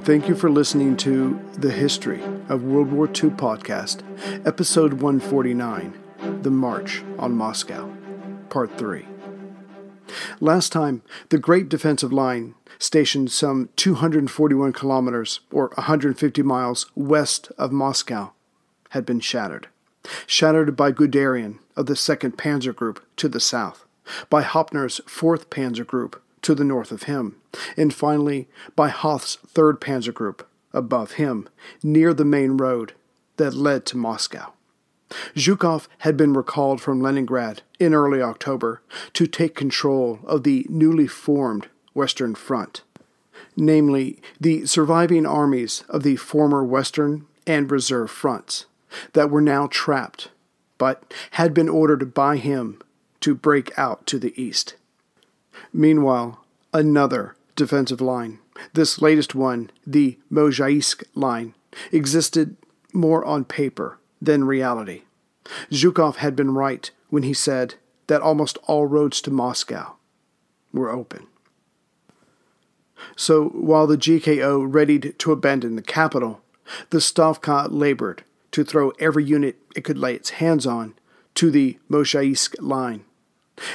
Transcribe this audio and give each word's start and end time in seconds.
and 0.00 0.06
thank 0.06 0.28
you 0.28 0.34
for 0.34 0.48
listening 0.48 0.96
to 0.96 1.38
The 1.58 1.70
History 1.70 2.22
of 2.48 2.62
World 2.62 2.90
War 2.90 3.04
II 3.04 3.28
podcast, 3.36 4.02
episode 4.46 4.94
149 4.94 5.92
The 6.40 6.50
March 6.50 7.02
on 7.18 7.36
Moscow, 7.36 7.94
part 8.48 8.78
3. 8.78 9.04
Last 10.40 10.72
time, 10.72 11.02
the 11.28 11.36
Great 11.36 11.68
Defensive 11.68 12.14
Line, 12.14 12.54
stationed 12.78 13.30
some 13.30 13.68
241 13.76 14.72
kilometers 14.72 15.40
or 15.52 15.68
150 15.74 16.42
miles 16.44 16.90
west 16.94 17.52
of 17.58 17.70
Moscow, 17.70 18.32
had 18.90 19.04
been 19.04 19.20
shattered. 19.20 19.68
Shattered 20.26 20.76
by 20.76 20.92
Guderian 20.92 21.58
of 21.76 21.84
the 21.84 21.92
2nd 21.92 22.36
Panzer 22.36 22.74
Group 22.74 23.04
to 23.16 23.28
the 23.28 23.38
south, 23.38 23.84
by 24.30 24.44
Hoppner's 24.44 25.02
4th 25.06 25.48
Panzer 25.48 25.86
Group 25.86 26.22
to 26.42 26.54
the 26.54 26.64
north 26.64 26.92
of 26.92 27.04
him, 27.04 27.36
and 27.76 27.92
finally 27.92 28.48
by 28.76 28.88
Hoth's 28.88 29.38
3rd 29.54 29.78
Panzer 29.80 30.14
Group 30.14 30.46
above 30.72 31.12
him, 31.12 31.48
near 31.82 32.14
the 32.14 32.24
main 32.24 32.56
road 32.56 32.92
that 33.36 33.54
led 33.54 33.84
to 33.86 33.96
Moscow. 33.96 34.52
Zhukov 35.34 35.88
had 35.98 36.16
been 36.16 36.34
recalled 36.34 36.80
from 36.80 37.00
Leningrad 37.00 37.62
in 37.78 37.94
early 37.94 38.22
October 38.22 38.80
to 39.14 39.26
take 39.26 39.54
control 39.54 40.20
of 40.24 40.44
the 40.44 40.66
newly 40.68 41.08
formed 41.08 41.68
Western 41.94 42.34
Front, 42.34 42.82
namely 43.56 44.20
the 44.40 44.66
surviving 44.66 45.26
armies 45.26 45.84
of 45.88 46.02
the 46.02 46.16
former 46.16 46.62
Western 46.64 47.26
and 47.46 47.70
Reserve 47.70 48.10
fronts 48.10 48.66
that 49.12 49.30
were 49.30 49.40
now 49.40 49.66
trapped, 49.66 50.30
but 50.78 51.12
had 51.32 51.52
been 51.52 51.68
ordered 51.68 52.14
by 52.14 52.36
him 52.36 52.80
to 53.20 53.34
break 53.34 53.76
out 53.76 54.06
to 54.06 54.18
the 54.18 54.40
east. 54.40 54.76
Meanwhile, 55.72 56.44
another 56.72 57.36
defensive 57.56 58.00
line, 58.00 58.38
this 58.74 59.00
latest 59.00 59.34
one, 59.34 59.70
the 59.86 60.18
Mozhaisk 60.30 61.04
line, 61.14 61.54
existed 61.92 62.56
more 62.92 63.24
on 63.24 63.44
paper 63.44 63.98
than 64.20 64.44
reality. 64.44 65.02
Zhukov 65.70 66.16
had 66.16 66.36
been 66.36 66.52
right 66.52 66.90
when 67.08 67.22
he 67.22 67.34
said 67.34 67.74
that 68.06 68.22
almost 68.22 68.58
all 68.66 68.86
roads 68.86 69.20
to 69.22 69.30
Moscow 69.30 69.94
were 70.72 70.90
open. 70.90 71.26
So 73.16 73.48
while 73.48 73.86
the 73.86 73.96
GKO 73.96 74.72
readied 74.72 75.18
to 75.18 75.32
abandon 75.32 75.76
the 75.76 75.82
capital, 75.82 76.42
the 76.90 76.98
Stavka 76.98 77.68
labored 77.70 78.24
to 78.52 78.64
throw 78.64 78.90
every 78.98 79.24
unit 79.24 79.56
it 79.74 79.84
could 79.84 79.98
lay 79.98 80.14
its 80.14 80.30
hands 80.30 80.66
on 80.66 80.94
to 81.36 81.50
the 81.50 81.78
Mozhaisk 81.88 82.56
line. 82.60 83.04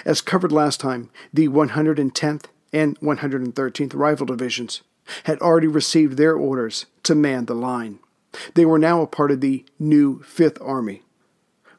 As 0.03 0.21
covered 0.21 0.51
last 0.51 0.79
time, 0.79 1.09
the 1.33 1.47
110th 1.47 2.45
and 2.73 2.99
113th 2.99 3.95
Rifle 3.95 4.25
Divisions 4.25 4.81
had 5.23 5.39
already 5.39 5.67
received 5.67 6.17
their 6.17 6.35
orders 6.35 6.85
to 7.03 7.15
man 7.15 7.45
the 7.45 7.55
line. 7.55 7.99
They 8.53 8.65
were 8.65 8.79
now 8.79 9.01
a 9.01 9.07
part 9.07 9.31
of 9.31 9.41
the 9.41 9.65
new 9.79 10.21
Fifth 10.23 10.57
Army, 10.61 11.03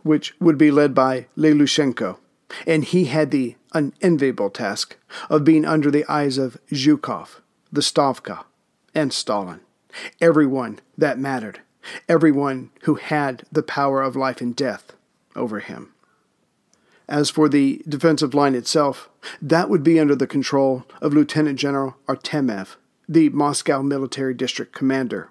which 0.03 0.35
would 0.41 0.57
be 0.57 0.71
led 0.71 0.95
by 0.95 1.27
Lelyushenko, 1.37 2.19
and 2.67 2.85
he 2.85 3.07
had 3.07 3.31
the 3.31 3.57
unenviable 3.73 4.51
task 4.51 4.97
of 5.29 5.45
being 5.45 5.65
under 5.65 5.91
the 5.91 6.05
eyes 6.09 6.39
of 6.39 6.57
Zhukov, 6.73 7.41
the 7.73 7.81
Stavka, 7.81 8.45
and 8.95 9.13
Stalin, 9.13 9.61
everyone 10.21 10.81
that 10.97 11.19
mattered, 11.19 11.61
everyone 12.09 12.71
who 12.83 12.95
had 12.95 13.45
the 13.53 13.63
power 13.63 14.01
of 14.03 14.17
life 14.17 14.41
and 14.41 14.57
death 14.57 14.93
over 15.35 15.61
him. 15.61 15.93
As 17.09 17.31
for 17.31 17.49
the 17.49 17.83
defensive 17.89 18.35
line 18.35 18.55
itself, 18.55 19.09
that 19.41 19.71
would 19.71 19.85
be 19.85 20.01
under 20.01 20.17
the 20.17 20.27
control 20.27 20.85
of 21.01 21.15
Lieutenant 21.15 21.59
General 21.59 21.97
Artemev, 22.09 22.77
the 23.09 23.29
Moscow 23.29 23.83
Military 23.83 24.35
District 24.35 24.73
Commander. 24.73 25.31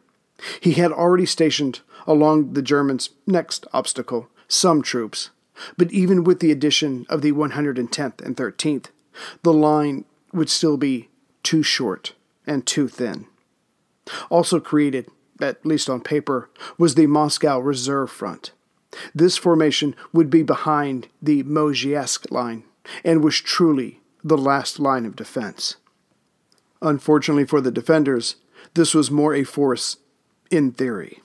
He 0.62 0.74
had 0.74 0.92
already 0.92 1.26
stationed 1.26 1.82
along 2.08 2.54
the 2.54 2.62
Germans' 2.62 3.10
next 3.28 3.68
obstacle 3.74 4.30
some 4.48 4.82
troops, 4.82 5.32
but 5.78 5.92
even 5.92 6.24
with 6.24 6.40
the 6.40 6.52
addition 6.52 7.06
of 7.10 7.22
the 7.22 7.32
110th 7.32 8.22
and 8.22 8.38
13th, 8.38 8.88
the 9.44 9.54
line 9.54 10.06
would 10.34 10.50
still 10.50 10.78
be 10.78 11.10
too 11.44 11.64
short 11.64 12.14
and 12.46 12.66
too 12.66 12.88
thin. 12.88 13.28
Also 14.30 14.60
created, 14.60 15.08
at 15.42 15.66
least 15.66 15.90
on 15.90 16.02
paper, 16.02 16.50
was 16.78 16.96
the 16.96 17.08
Moscow 17.08 17.60
Reserve 17.60 18.12
Front. 18.12 18.52
This 19.14 19.38
formation 19.38 19.96
would 20.14 20.30
be 20.30 20.44
behind 20.44 21.08
the 21.22 21.44
Mozhaisk 21.44 22.32
line 22.32 22.64
and 23.04 23.24
was 23.24 23.40
truly 23.40 24.02
the 24.24 24.38
last 24.38 24.80
line 24.80 25.06
of 25.06 25.16
defense. 25.16 25.76
Unfortunately 26.82 27.46
for 27.46 27.62
the 27.62 27.72
defenders, 27.72 28.36
this 28.74 28.94
was 28.94 29.12
more 29.12 29.34
a 29.34 29.44
force 29.44 29.98
in 30.52 30.72
theory. 30.72 31.22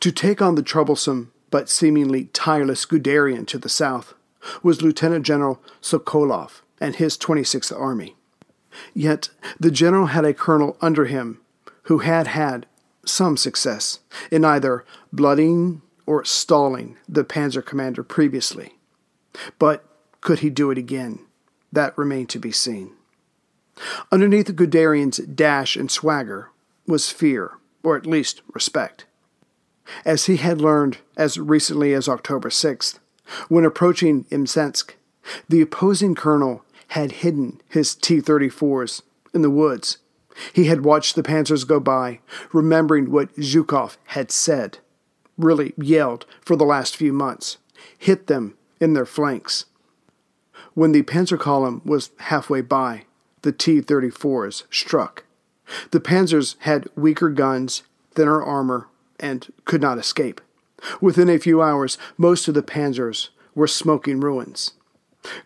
To 0.00 0.10
take 0.10 0.42
on 0.42 0.54
the 0.54 0.62
troublesome 0.62 1.32
but 1.50 1.68
seemingly 1.68 2.26
tireless 2.26 2.86
Guderian 2.86 3.46
to 3.48 3.58
the 3.58 3.68
south 3.68 4.14
was 4.62 4.82
Lieutenant 4.82 5.26
General 5.26 5.60
Sokolov 5.82 6.62
and 6.80 6.96
his 6.96 7.18
26th 7.18 7.78
Army. 7.78 8.16
Yet 8.94 9.30
the 9.58 9.70
general 9.70 10.06
had 10.06 10.24
a 10.24 10.34
colonel 10.34 10.76
under 10.80 11.06
him 11.06 11.40
who 11.84 11.98
had 11.98 12.28
had 12.28 12.66
some 13.04 13.36
success 13.36 14.00
in 14.30 14.44
either 14.44 14.84
bloodying 15.12 15.82
or 16.10 16.24
stalling 16.24 16.96
the 17.08 17.22
panzer 17.22 17.64
commander 17.64 18.02
previously. 18.02 18.74
But 19.60 19.84
could 20.20 20.40
he 20.40 20.50
do 20.50 20.72
it 20.72 20.76
again? 20.76 21.20
That 21.70 21.96
remained 21.96 22.30
to 22.30 22.40
be 22.40 22.50
seen. 22.50 22.94
Underneath 24.10 24.56
Guderian's 24.56 25.18
dash 25.18 25.76
and 25.76 25.88
swagger 25.88 26.50
was 26.84 27.12
fear, 27.12 27.52
or 27.84 27.96
at 27.96 28.06
least 28.06 28.42
respect. 28.52 29.04
As 30.04 30.26
he 30.26 30.38
had 30.38 30.60
learned 30.60 30.98
as 31.16 31.38
recently 31.38 31.94
as 31.94 32.08
October 32.08 32.48
6th, 32.48 32.98
when 33.48 33.64
approaching 33.64 34.24
Mtsensk, 34.24 34.94
the 35.48 35.60
opposing 35.60 36.16
colonel 36.16 36.64
had 36.88 37.22
hidden 37.22 37.60
his 37.68 37.94
T 37.94 38.20
34s 38.20 39.02
in 39.32 39.42
the 39.42 39.48
woods. 39.48 39.98
He 40.52 40.64
had 40.64 40.84
watched 40.84 41.14
the 41.14 41.22
panzers 41.22 41.64
go 41.64 41.78
by, 41.78 42.18
remembering 42.52 43.12
what 43.12 43.32
Zhukov 43.36 43.96
had 44.06 44.32
said, 44.32 44.78
really 45.44 45.74
yelled 45.76 46.26
for 46.40 46.56
the 46.56 46.64
last 46.64 46.96
few 46.96 47.12
months, 47.12 47.58
hit 47.96 48.26
them 48.26 48.56
in 48.80 48.94
their 48.94 49.06
flanks. 49.06 49.66
When 50.74 50.92
the 50.92 51.02
panzer 51.02 51.38
column 51.38 51.82
was 51.84 52.10
halfway 52.18 52.60
by, 52.60 53.04
the 53.42 53.52
T 53.52 53.80
34s 53.80 54.64
struck. 54.70 55.24
The 55.90 56.00
panzers 56.00 56.56
had 56.60 56.88
weaker 56.96 57.30
guns, 57.30 57.82
thinner 58.12 58.42
armor, 58.42 58.88
and 59.18 59.52
could 59.64 59.80
not 59.80 59.98
escape. 59.98 60.40
Within 61.00 61.28
a 61.28 61.38
few 61.38 61.62
hours, 61.62 61.98
most 62.16 62.48
of 62.48 62.54
the 62.54 62.62
panzers 62.62 63.28
were 63.54 63.66
smoking 63.66 64.20
ruins. 64.20 64.72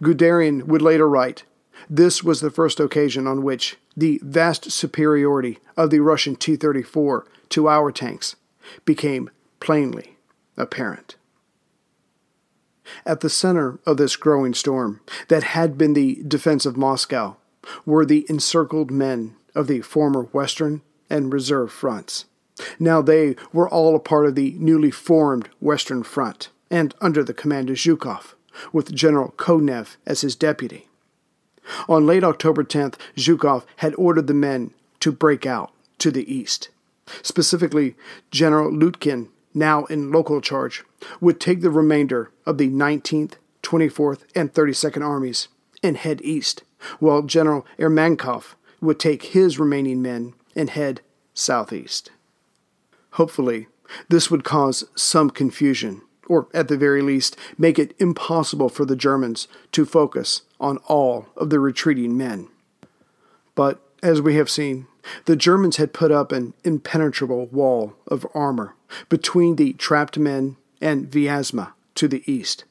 Guderian 0.03 0.67
would 0.67 0.83
later 0.83 1.09
write 1.09 1.45
This 1.91 2.23
was 2.23 2.41
the 2.41 2.51
first 2.51 2.79
occasion 2.79 3.27
on 3.27 3.43
which 3.43 3.77
the 3.97 4.21
vast 4.23 4.71
superiority 4.71 5.59
of 5.77 5.91
the 5.91 6.01
Russian 6.01 6.37
T 6.37 6.57
34 6.57 7.27
to 7.51 7.69
our 7.69 7.91
tanks 7.91 8.37
became 8.85 9.31
plainly 9.65 10.19
apparent. 10.59 11.17
At 13.07 13.21
the 13.21 13.31
center 13.31 13.79
of 13.87 13.97
this 13.97 14.15
growing 14.15 14.53
storm 14.53 15.01
that 15.29 15.43
had 15.43 15.79
been 15.79 15.95
the 15.95 16.23
defense 16.29 16.67
of 16.67 16.77
Moscow 16.77 17.37
were 17.87 18.05
the 18.05 18.27
encircled 18.29 18.91
men 18.91 19.37
of 19.55 19.67
the 19.67 19.81
former 19.81 20.25
Western 20.25 20.83
and 21.09 21.33
Reserve 21.33 21.73
fronts. 21.73 22.27
Now 22.79 23.01
they 23.01 23.37
were 23.55 23.69
all 23.69 23.97
a 23.97 24.01
part 24.01 24.27
of 24.27 24.35
the 24.35 24.55
newly 24.59 24.91
formed 24.91 25.49
Western 25.61 26.03
Front 26.03 26.51
and 26.71 26.95
under 27.01 27.25
the 27.25 27.33
command 27.33 27.71
of 27.71 27.77
Zhukov, 27.77 28.35
with 28.71 28.95
General 28.95 29.33
Konev 29.39 29.97
as 30.05 30.21
his 30.21 30.37
deputy. 30.37 30.89
On 31.89 32.07
late 32.07 32.23
October 32.23 32.65
10th, 32.65 32.97
Zhukov 33.17 33.65
had 33.77 33.95
ordered 33.97 34.27
the 34.27 34.35
men 34.35 34.75
to 35.01 35.11
break 35.11 35.47
out 35.47 35.73
to 35.99 36.11
the 36.11 36.31
east. 36.33 36.69
Specifically, 37.23 37.97
General 38.31 38.71
Lukin, 38.71 39.29
now 39.55 39.85
in 39.85 40.11
local 40.11 40.41
charge, 40.41 40.85
would 41.21 41.41
take 41.41 41.61
the 41.61 41.71
remainder 41.71 42.31
of 42.45 42.59
the 42.59 42.69
19th, 42.69 43.35
24th, 43.63 44.25
and 44.35 44.53
32nd 44.53 45.07
Armies 45.07 45.49
and 45.83 45.97
head 45.97 46.21
east, 46.23 46.65
while 46.99 47.23
General 47.23 47.65
Ermankov 47.79 48.55
would 48.81 48.99
take 48.99 49.23
his 49.25 49.59
remaining 49.59 50.03
men 50.03 50.35
and 50.55 50.71
head 50.71 51.01
southeast. 51.33 52.11
Hopefully, 53.13 53.69
this 54.09 54.31
would 54.31 54.45
cause 54.45 54.85
some 54.95 55.31
confusion, 55.31 56.03
or 56.27 56.49
at 56.53 56.69
the 56.69 56.77
very 56.77 57.03
least, 57.03 57.37
make 57.57 57.79
it 57.79 57.95
impossible 57.99 58.69
for 58.69 58.85
the 58.85 58.97
Germans 58.97 59.47
to 59.73 59.85
focus 59.85 60.43
on 60.59 60.79
all 60.89 61.27
of 61.37 61.51
the 61.51 61.61
retreating 61.61 62.17
men. 62.17 62.49
But, 63.55 63.81
as 64.03 64.21
we 64.21 64.35
have 64.37 64.51
seen, 64.51 64.87
the 65.27 65.37
Germans 65.37 65.77
had 65.77 65.93
put 65.93 66.11
up 66.11 66.33
an 66.33 66.55
impenetrable 66.65 67.47
wall 67.47 67.95
of 68.09 68.27
armor 68.35 68.75
between 69.09 69.57
the 69.57 69.73
trapped 69.75 70.19
men 70.19 70.57
and 70.81 71.11
Vyazma 71.11 71.73
to 71.95 72.09
the 72.09 72.23
east. 72.31 72.65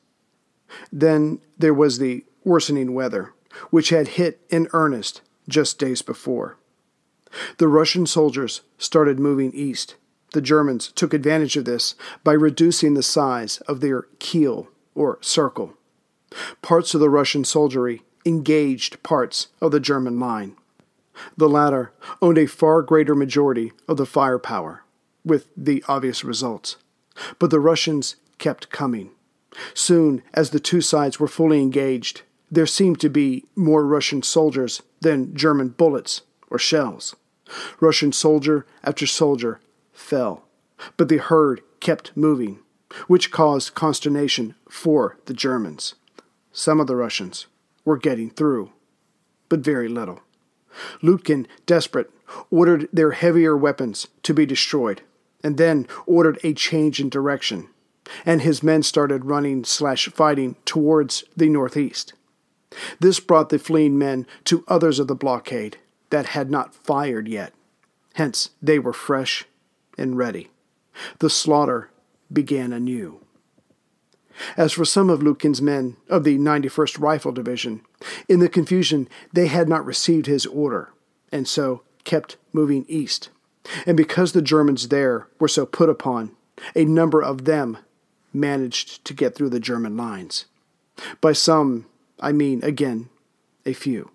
Then 0.91 1.39
there 1.57 1.73
was 1.73 1.99
the 1.99 2.25
worsening 2.43 2.93
weather, 2.93 3.33
which 3.69 3.89
had 3.89 4.09
hit 4.09 4.41
in 4.49 4.67
earnest 4.73 5.21
just 5.47 5.79
days 5.79 6.01
before. 6.01 6.57
The 7.57 7.67
Russian 7.67 8.05
soldiers 8.05 8.61
started 8.77 9.19
moving 9.19 9.51
east. 9.53 9.95
The 10.33 10.41
Germans 10.41 10.91
took 10.91 11.13
advantage 11.13 11.57
of 11.57 11.65
this 11.65 11.95
by 12.23 12.33
reducing 12.33 12.93
the 12.93 13.03
size 13.03 13.57
of 13.61 13.81
their 13.81 14.03
keel 14.19 14.67
or 14.95 15.19
circle. 15.21 15.73
Parts 16.61 16.93
of 16.93 16.99
the 16.99 17.09
Russian 17.09 17.43
soldiery 17.43 18.01
engaged 18.25 19.03
parts 19.03 19.47
of 19.61 19.71
the 19.71 19.79
German 19.79 20.19
line. 20.19 20.55
The 21.37 21.49
latter 21.49 21.91
owned 22.21 22.37
a 22.37 22.47
far 22.47 22.81
greater 22.81 23.13
majority 23.13 23.71
of 23.87 23.97
the 23.97 24.05
firepower, 24.05 24.82
with 25.25 25.47
the 25.55 25.83
obvious 25.87 26.23
results. 26.23 26.77
But 27.39 27.49
the 27.49 27.59
Russians 27.59 28.15
kept 28.37 28.69
coming. 28.69 29.11
Soon 29.73 30.23
as 30.33 30.49
the 30.49 30.59
two 30.59 30.81
sides 30.81 31.19
were 31.19 31.27
fully 31.27 31.61
engaged, 31.61 32.23
there 32.49 32.65
seemed 32.65 32.99
to 33.01 33.09
be 33.09 33.45
more 33.55 33.85
Russian 33.85 34.23
soldiers 34.23 34.81
than 35.01 35.35
German 35.35 35.69
bullets 35.69 36.21
or 36.49 36.59
shells. 36.59 37.15
Russian 37.79 38.11
soldier 38.11 38.65
after 38.83 39.05
soldier 39.05 39.59
fell, 39.91 40.43
but 40.97 41.09
the 41.09 41.17
herd 41.17 41.61
kept 41.79 42.15
moving, 42.15 42.59
which 43.07 43.31
caused 43.31 43.75
consternation 43.75 44.55
for 44.69 45.17
the 45.25 45.33
Germans. 45.33 45.95
Some 46.51 46.79
of 46.79 46.87
the 46.87 46.95
Russians 46.95 47.47
were 47.85 47.97
getting 47.97 48.29
through, 48.29 48.71
but 49.49 49.59
very 49.59 49.87
little. 49.87 50.21
Lukin, 51.01 51.47
desperate, 51.65 52.09
ordered 52.49 52.87
their 52.91 53.11
heavier 53.11 53.55
weapons 53.55 54.07
to 54.23 54.33
be 54.33 54.45
destroyed, 54.45 55.01
and 55.43 55.57
then 55.57 55.87
ordered 56.05 56.39
a 56.43 56.53
change 56.53 56.99
in 56.99 57.09
direction, 57.09 57.67
and 58.25 58.41
his 58.41 58.63
men 58.63 58.83
started 58.83 59.25
running 59.25 59.63
slash 59.63 60.07
fighting 60.09 60.55
towards 60.65 61.23
the 61.35 61.49
northeast. 61.49 62.13
This 62.99 63.19
brought 63.19 63.49
the 63.49 63.59
fleeing 63.59 63.97
men 63.97 64.25
to 64.45 64.63
others 64.67 64.99
of 64.99 65.07
the 65.07 65.15
blockade 65.15 65.77
that 66.09 66.27
had 66.27 66.49
not 66.49 66.73
fired 66.73 67.27
yet. 67.27 67.53
Hence, 68.15 68.51
they 68.61 68.79
were 68.79 68.93
fresh 68.93 69.45
and 69.97 70.17
ready. 70.17 70.49
The 71.19 71.29
slaughter 71.29 71.89
began 72.31 72.71
anew. 72.71 73.19
As 74.57 74.73
for 74.73 74.85
some 74.85 75.09
of 75.09 75.21
Lukin's 75.21 75.61
men 75.61 75.97
of 76.09 76.23
the 76.23 76.37
91st 76.37 76.99
Rifle 76.99 77.31
Division, 77.31 77.81
in 78.27 78.39
the 78.39 78.49
confusion 78.49 79.07
they 79.31 79.47
had 79.47 79.69
not 79.69 79.85
received 79.85 80.25
his 80.25 80.45
order, 80.47 80.91
and 81.31 81.47
so 81.47 81.83
kept 82.03 82.37
moving 82.51 82.85
east. 82.87 83.29
And 83.85 83.95
because 83.95 84.31
the 84.31 84.41
Germans 84.41 84.89
there 84.89 85.27
were 85.39 85.47
so 85.47 85.65
put 85.65 85.89
upon, 85.89 86.31
a 86.75 86.85
number 86.85 87.21
of 87.21 87.45
them 87.45 87.77
managed 88.33 89.05
to 89.05 89.13
get 89.13 89.35
through 89.35 89.49
the 89.49 89.59
German 89.59 89.95
lines. 89.95 90.45
By 91.21 91.33
some, 91.33 91.85
I 92.19 92.31
mean, 92.31 92.63
again, 92.63 93.09
a 93.65 93.73
few. 93.73 94.11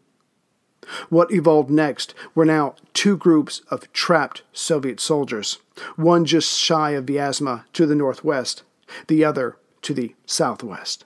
What 1.08 1.32
evolved 1.32 1.70
next 1.70 2.14
were 2.34 2.44
now 2.44 2.74
two 2.94 3.16
groups 3.16 3.60
of 3.70 3.92
trapped 3.92 4.42
Soviet 4.52 5.00
soldiers, 5.00 5.58
one 5.96 6.24
just 6.24 6.58
shy 6.58 6.90
of 6.92 7.06
Vyazma 7.06 7.64
to 7.74 7.86
the 7.86 7.94
northwest, 7.94 8.62
the 9.06 9.24
other 9.24 9.56
to 9.82 9.92
the 9.92 10.14
southwest. 10.24 11.04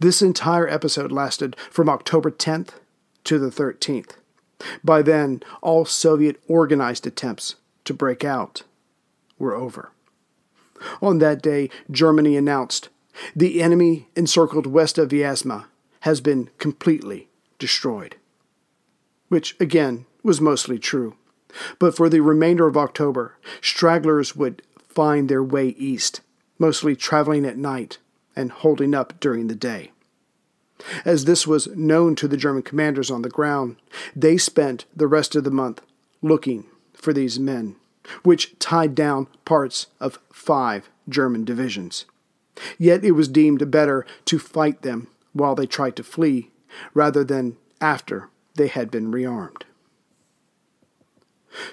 This 0.00 0.20
entire 0.20 0.68
episode 0.68 1.10
lasted 1.10 1.56
from 1.70 1.88
October 1.88 2.30
10th 2.30 2.70
to 3.24 3.38
the 3.38 3.48
13th. 3.48 4.12
By 4.84 5.02
then, 5.02 5.42
all 5.60 5.84
Soviet 5.84 6.40
organized 6.48 7.06
attempts 7.06 7.56
to 7.84 7.94
break 7.94 8.24
out 8.24 8.62
were 9.38 9.54
over. 9.54 9.90
On 11.00 11.18
that 11.18 11.42
day, 11.42 11.70
Germany 11.90 12.36
announced 12.36 12.88
the 13.36 13.62
enemy 13.62 14.08
encircled 14.16 14.66
west 14.66 14.98
of 14.98 15.10
Vyazma 15.10 15.66
has 16.00 16.20
been 16.20 16.50
completely 16.58 17.28
destroyed. 17.58 18.16
Which, 19.28 19.56
again, 19.60 20.06
was 20.22 20.40
mostly 20.40 20.78
true. 20.78 21.14
But 21.78 21.94
for 21.94 22.08
the 22.08 22.20
remainder 22.20 22.66
of 22.66 22.76
October, 22.76 23.36
stragglers 23.60 24.34
would 24.34 24.62
find 24.88 25.28
their 25.28 25.42
way 25.42 25.68
east, 25.68 26.20
mostly 26.58 26.96
traveling 26.96 27.44
at 27.46 27.56
night 27.56 27.98
and 28.34 28.50
holding 28.50 28.94
up 28.94 29.20
during 29.20 29.46
the 29.46 29.54
day. 29.54 29.91
As 31.04 31.24
this 31.24 31.46
was 31.46 31.68
known 31.68 32.14
to 32.16 32.28
the 32.28 32.36
German 32.36 32.62
commanders 32.62 33.10
on 33.10 33.22
the 33.22 33.28
ground, 33.28 33.76
they 34.14 34.36
spent 34.36 34.84
the 34.94 35.06
rest 35.06 35.36
of 35.36 35.44
the 35.44 35.50
month 35.50 35.82
looking 36.22 36.64
for 36.94 37.12
these 37.12 37.38
men, 37.38 37.76
which 38.22 38.58
tied 38.58 38.94
down 38.94 39.26
parts 39.44 39.88
of 40.00 40.18
five 40.32 40.88
German 41.08 41.44
divisions. 41.44 42.04
Yet 42.78 43.04
it 43.04 43.12
was 43.12 43.28
deemed 43.28 43.70
better 43.70 44.06
to 44.26 44.38
fight 44.38 44.82
them 44.82 45.08
while 45.32 45.54
they 45.54 45.66
tried 45.66 45.96
to 45.96 46.02
flee 46.02 46.50
rather 46.94 47.24
than 47.24 47.56
after 47.80 48.28
they 48.54 48.68
had 48.68 48.90
been 48.90 49.10
rearmed. 49.10 49.62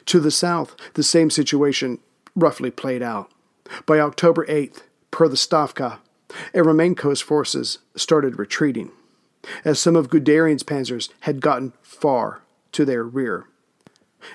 To 0.07 0.19
the 0.19 0.31
south, 0.31 0.75
the 0.93 1.03
same 1.03 1.29
situation 1.29 1.99
roughly 2.35 2.71
played 2.71 3.01
out. 3.01 3.31
By 3.85 3.99
October 3.99 4.45
8th, 4.47 4.81
per 5.11 5.27
the 5.27 5.35
Stavka, 5.35 5.99
Eremenko's 6.53 7.21
forces 7.21 7.79
started 7.95 8.37
retreating, 8.37 8.91
as 9.63 9.79
some 9.79 9.95
of 9.95 10.09
Guderian's 10.09 10.63
panzers 10.63 11.09
had 11.21 11.41
gotten 11.41 11.73
far 11.81 12.41
to 12.71 12.85
their 12.85 13.03
rear. 13.03 13.45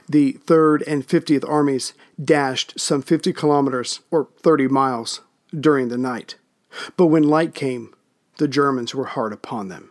The 0.08 0.34
3rd 0.44 0.82
and 0.86 1.06
50th 1.06 1.48
Armies 1.48 1.92
dashed 2.22 2.78
some 2.80 3.02
50 3.02 3.32
kilometers 3.32 4.00
or 4.10 4.28
30 4.40 4.68
miles 4.68 5.20
during 5.58 5.88
the 5.88 5.98
night, 5.98 6.36
but 6.96 7.06
when 7.06 7.22
light 7.22 7.54
came, 7.54 7.94
the 8.38 8.48
Germans 8.48 8.94
were 8.94 9.04
hard 9.04 9.32
upon 9.32 9.68
them. 9.68 9.90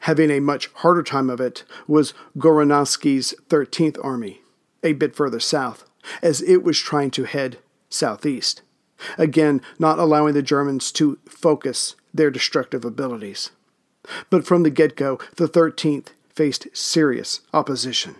Having 0.00 0.30
a 0.30 0.40
much 0.40 0.70
harder 0.74 1.02
time 1.02 1.30
of 1.30 1.40
it 1.40 1.64
was 1.86 2.14
Gorodnyansky's 2.38 3.34
13th 3.48 4.02
Army, 4.04 4.40
a 4.82 4.92
bit 4.92 5.16
further 5.16 5.40
south, 5.40 5.84
as 6.22 6.42
it 6.42 6.62
was 6.62 6.78
trying 6.78 7.10
to 7.12 7.24
head 7.24 7.58
southeast, 7.88 8.62
again 9.18 9.60
not 9.78 9.98
allowing 9.98 10.34
the 10.34 10.42
Germans 10.42 10.92
to 10.92 11.18
focus 11.26 11.96
their 12.12 12.30
destructive 12.30 12.84
abilities. 12.84 13.50
But 14.30 14.46
from 14.46 14.62
the 14.62 14.70
get 14.70 14.96
go, 14.96 15.18
the 15.36 15.48
13th 15.48 16.08
faced 16.28 16.66
serious 16.72 17.40
opposition. 17.52 18.16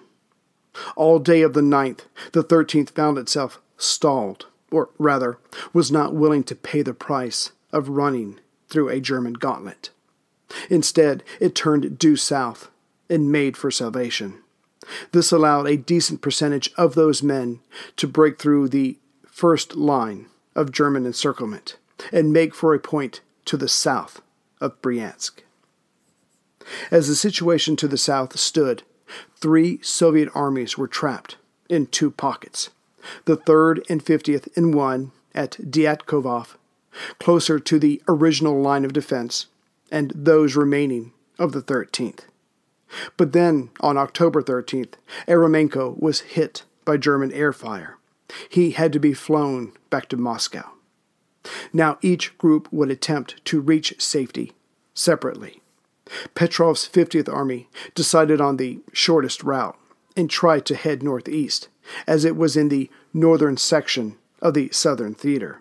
All 0.97 1.19
day 1.19 1.43
of 1.43 1.53
the 1.53 1.61
9th, 1.61 2.01
the 2.33 2.45
13th 2.45 2.91
found 2.91 3.19
itself 3.19 3.61
stalled, 3.77 4.47
or 4.71 4.91
rather, 4.99 5.39
was 5.73 5.93
not 5.93 6.15
willing 6.15 6.45
to 6.45 6.57
pay 6.57 6.83
the 6.83 6.95
price 6.95 7.53
of 7.73 7.89
running 7.89 8.41
through 8.69 8.89
a 8.89 9.01
German 9.01 9.35
gauntlet. 9.35 9.91
Instead, 10.71 11.23
it 11.41 11.55
turned 11.55 11.99
due 11.99 12.17
south 12.17 12.71
and 13.09 13.31
made 13.31 13.57
for 13.57 13.71
salvation. 13.71 14.41
This 15.13 15.33
allowed 15.33 15.67
a 15.67 15.77
decent 15.77 16.21
percentage 16.21 16.71
of 16.77 16.95
those 16.95 17.23
men 17.23 17.61
to 17.97 18.07
break 18.07 18.39
through 18.39 18.69
the 18.69 18.99
first 19.27 19.77
line 19.77 20.27
of 20.55 20.73
German 20.73 21.07
encirclement 21.07 21.77
and 22.13 22.33
make 22.33 22.55
for 22.55 22.75
a 22.75 22.79
point 22.79 23.21
to 23.47 23.57
the 23.57 23.69
south 23.69 24.21
of 24.61 24.81
Bryansk. 24.83 25.43
As 26.91 27.09
the 27.09 27.15
situation 27.15 27.77
to 27.77 27.89
the 27.89 27.99
south 27.99 28.39
stood, 28.39 28.83
three 29.37 29.81
Soviet 29.83 30.29
armies 30.35 30.79
were 30.79 30.89
trapped 30.89 31.37
in 31.69 31.87
two 31.87 32.11
pockets 32.11 32.71
the 33.27 33.37
3rd 33.37 33.83
and 33.91 34.03
50th 34.03 34.49
in 34.57 34.73
one 34.73 35.13
at 35.35 35.59
Dyatkovov, 35.61 36.57
closer 37.19 37.59
to 37.59 37.79
the 37.79 38.01
original 38.09 38.61
line 38.61 38.85
of 38.85 38.95
defense, 38.95 39.47
and 39.91 40.11
those 40.15 40.57
remaining 40.57 41.13
of 41.39 41.53
the 41.53 41.61
13th. 41.61 42.21
But 43.17 43.33
then, 43.33 43.71
on 43.81 43.99
October 43.99 44.43
13th, 44.43 44.95
Eremenko 45.27 46.01
was 46.01 46.21
hit 46.21 46.63
by 46.85 46.97
German 46.97 47.33
air 47.33 47.53
fire. 47.53 47.99
He 48.49 48.71
had 48.71 48.93
to 48.93 48.99
be 48.99 49.13
flown 49.13 49.73
back 49.91 50.09
to 50.09 50.17
Moscow. 50.17 50.71
Now 51.73 51.99
each 52.01 52.37
group 52.39 52.73
would 52.73 52.91
attempt 52.91 53.45
to 53.47 53.61
reach 53.61 54.01
safety 54.01 54.53
separately. 54.95 55.61
Petrov's 56.35 56.89
50th 56.89 57.33
Army 57.33 57.69
decided 57.95 58.41
on 58.41 58.57
the 58.57 58.81
shortest 58.93 59.43
route 59.43 59.77
and 60.17 60.31
tried 60.31 60.67
to 60.67 60.75
head 60.75 61.03
northeast, 61.03 61.69
as 62.07 62.25
it 62.25 62.37
was 62.37 62.57
in 62.57 62.69
the 62.69 62.91
northern 63.13 63.57
section 63.57 64.17
of 64.41 64.55
the 64.55 64.69
Southern 64.71 65.15
Theater. 65.15 65.61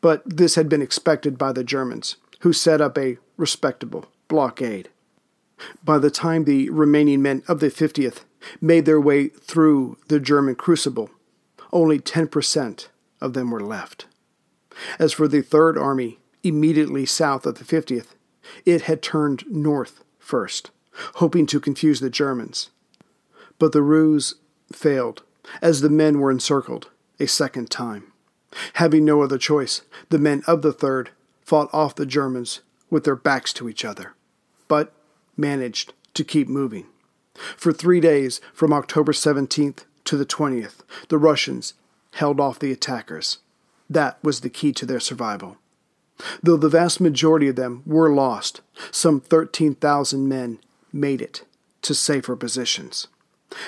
But 0.00 0.22
this 0.26 0.54
had 0.54 0.68
been 0.68 0.82
expected 0.82 1.38
by 1.38 1.52
the 1.52 1.64
Germans, 1.64 2.16
who 2.40 2.52
set 2.52 2.80
up 2.80 2.98
a 2.98 3.18
respectable 3.36 4.06
blockade. 4.28 4.88
By 5.84 5.98
the 5.98 6.10
time 6.10 6.44
the 6.44 6.70
remaining 6.70 7.22
men 7.22 7.42
of 7.46 7.60
the 7.60 7.68
50th 7.68 8.24
made 8.60 8.84
their 8.84 9.00
way 9.00 9.28
through 9.28 9.98
the 10.08 10.18
German 10.18 10.56
crucible, 10.56 11.10
only 11.72 11.98
10% 11.98 12.88
of 13.20 13.34
them 13.34 13.50
were 13.50 13.60
left. 13.60 14.06
As 14.98 15.12
for 15.12 15.28
the 15.28 15.42
Third 15.42 15.78
Army, 15.78 16.18
immediately 16.42 17.06
south 17.06 17.46
of 17.46 17.58
the 17.58 17.64
50th, 17.64 18.14
it 18.64 18.82
had 18.82 19.02
turned 19.02 19.44
north 19.48 20.02
first, 20.18 20.70
hoping 21.16 21.46
to 21.46 21.60
confuse 21.60 22.00
the 22.00 22.10
Germans. 22.10 22.70
But 23.58 23.72
the 23.72 23.82
ruse 23.82 24.34
failed, 24.72 25.22
as 25.60 25.80
the 25.80 25.90
men 25.90 26.18
were 26.18 26.30
encircled 26.30 26.88
a 27.18 27.26
second 27.26 27.70
time. 27.70 28.12
Having 28.74 29.04
no 29.04 29.22
other 29.22 29.38
choice, 29.38 29.82
the 30.10 30.18
men 30.18 30.42
of 30.46 30.62
the 30.62 30.72
Third 30.72 31.10
fought 31.42 31.70
off 31.72 31.94
the 31.94 32.06
Germans 32.06 32.60
with 32.90 33.04
their 33.04 33.16
backs 33.16 33.52
to 33.54 33.68
each 33.68 33.84
other, 33.84 34.14
but 34.68 34.92
managed 35.36 35.92
to 36.14 36.24
keep 36.24 36.48
moving. 36.48 36.86
For 37.56 37.72
three 37.72 38.00
days, 38.00 38.40
from 38.52 38.72
October 38.72 39.12
17th 39.12 39.84
to 40.04 40.16
the 40.16 40.26
20th, 40.26 40.80
the 41.08 41.18
Russians 41.18 41.74
held 42.12 42.40
off 42.40 42.58
the 42.58 42.72
attackers. 42.72 43.38
That 43.88 44.18
was 44.22 44.40
the 44.40 44.50
key 44.50 44.72
to 44.72 44.86
their 44.86 45.00
survival. 45.00 45.56
Though 46.42 46.56
the 46.56 46.68
vast 46.68 47.00
majority 47.00 47.48
of 47.48 47.56
them 47.56 47.82
were 47.86 48.12
lost, 48.12 48.60
some 48.90 49.20
13,000 49.20 50.28
men 50.28 50.58
made 50.92 51.20
it 51.20 51.44
to 51.82 51.94
safer 51.94 52.36
positions. 52.36 53.08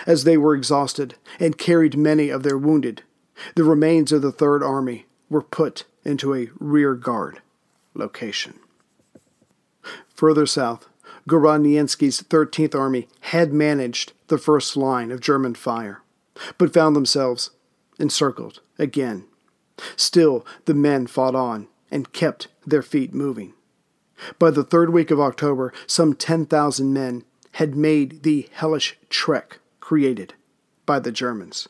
As 0.07 0.25
they 0.25 0.37
were 0.37 0.55
exhausted 0.55 1.17
and 1.39 1.59
carried 1.59 1.97
many 1.97 2.29
of 2.31 2.43
their 2.43 2.59
wounded, 2.59 3.03
the 3.55 3.65
remains 3.65 4.13
of 4.13 4.23
the 4.23 4.33
Third 4.33 4.63
Army 4.63 5.07
were 5.29 5.43
put 5.43 5.85
into 6.05 6.35
a 6.35 6.51
rear 6.59 6.95
guard 6.95 7.41
location. 7.95 8.59
Further 10.15 10.47
south, 10.47 10.89
Gorodnyansky's 11.29 12.23
13th 12.23 12.75
Army 12.75 13.09
had 13.21 13.53
managed 13.53 14.13
the 14.29 14.39
first 14.39 14.77
line 14.77 15.11
of 15.11 15.21
German 15.21 15.55
fire, 15.55 16.03
but 16.59 16.73
found 16.73 16.95
themselves 16.95 17.51
encircled 17.99 18.61
again. 18.79 19.25
Still, 19.97 20.47
the 20.67 20.75
men 20.75 21.07
fought 21.07 21.35
on 21.35 21.69
and 21.95 22.13
kept 22.13 22.49
their 22.67 22.83
feet 22.83 23.15
moving. 23.15 23.55
By 24.39 24.51
the 24.51 24.65
third 24.65 24.91
week 24.91 25.11
of 25.11 25.21
October, 25.21 25.73
some 25.87 26.15
10,000 26.15 26.93
men 26.93 27.25
had 27.53 27.77
made 27.77 28.25
the 28.25 28.49
hellish 28.53 28.99
trek 29.09 29.61
created 29.81 30.35
by 30.87 30.99
the 30.99 31.13
Germans. 31.13 31.69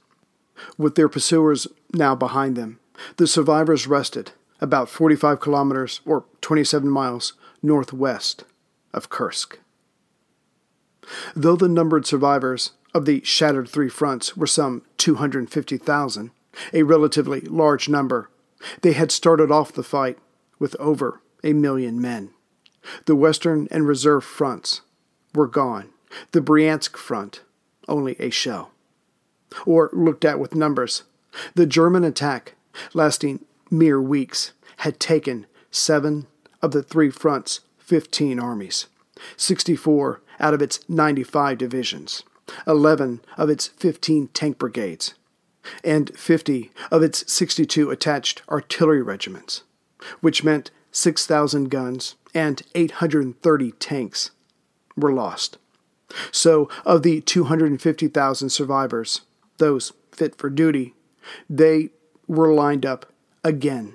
With 0.78 0.94
their 0.94 1.08
pursuers 1.08 1.66
now 1.92 2.14
behind 2.14 2.56
them, 2.56 2.80
the 3.16 3.26
survivors 3.26 3.86
rested 3.86 4.32
about 4.60 4.88
45 4.88 5.40
kilometers 5.40 6.00
or 6.06 6.24
27 6.40 6.88
miles 6.88 7.34
northwest 7.62 8.44
of 8.92 9.10
Kursk. 9.10 9.58
Though 11.36 11.56
the 11.56 11.68
numbered 11.68 12.06
survivors 12.06 12.70
of 12.94 13.04
the 13.04 13.22
shattered 13.24 13.68
three 13.68 13.90
fronts 13.90 14.36
were 14.36 14.46
some 14.46 14.82
250,000, 14.96 16.30
a 16.72 16.82
relatively 16.82 17.40
large 17.42 17.88
number, 17.88 18.30
they 18.82 18.92
had 18.92 19.10
started 19.10 19.50
off 19.50 19.72
the 19.72 19.82
fight 19.82 20.18
with 20.58 20.76
over 20.78 21.20
a 21.42 21.52
million 21.52 22.00
men. 22.00 22.30
The 23.06 23.16
Western 23.16 23.68
and 23.70 23.86
Reserve 23.86 24.24
fronts 24.24 24.82
were 25.34 25.46
gone, 25.46 25.90
the 26.32 26.40
Bryansk 26.40 26.96
front 26.96 27.42
only 27.88 28.16
a 28.18 28.30
shell. 28.30 28.70
Or, 29.66 29.90
looked 29.92 30.24
at 30.24 30.38
with 30.38 30.54
numbers, 30.54 31.04
the 31.54 31.66
German 31.66 32.04
attack, 32.04 32.54
lasting 32.92 33.44
mere 33.70 34.00
weeks, 34.00 34.52
had 34.78 34.98
taken 34.98 35.46
seven 35.70 36.26
of 36.62 36.72
the 36.72 36.82
three 36.82 37.10
fronts' 37.10 37.60
15 37.78 38.38
armies, 38.40 38.86
64 39.36 40.20
out 40.40 40.54
of 40.54 40.62
its 40.62 40.80
95 40.88 41.58
divisions, 41.58 42.22
11 42.66 43.20
of 43.36 43.48
its 43.48 43.68
15 43.68 44.28
tank 44.28 44.58
brigades, 44.58 45.14
and 45.82 46.16
50 46.16 46.70
of 46.90 47.02
its 47.02 47.30
62 47.32 47.90
attached 47.90 48.42
artillery 48.48 49.02
regiments, 49.02 49.62
which 50.20 50.44
meant 50.44 50.70
6,000 50.92 51.70
guns 51.70 52.16
and 52.34 52.62
830 52.74 53.72
tanks 53.72 54.30
were 54.96 55.12
lost. 55.12 55.58
So, 56.30 56.68
of 56.84 57.02
the 57.02 57.20
250,000 57.20 58.48
survivors, 58.50 59.22
those 59.58 59.92
fit 60.12 60.36
for 60.36 60.50
duty, 60.50 60.94
they 61.48 61.90
were 62.26 62.52
lined 62.52 62.86
up 62.86 63.12
again 63.42 63.94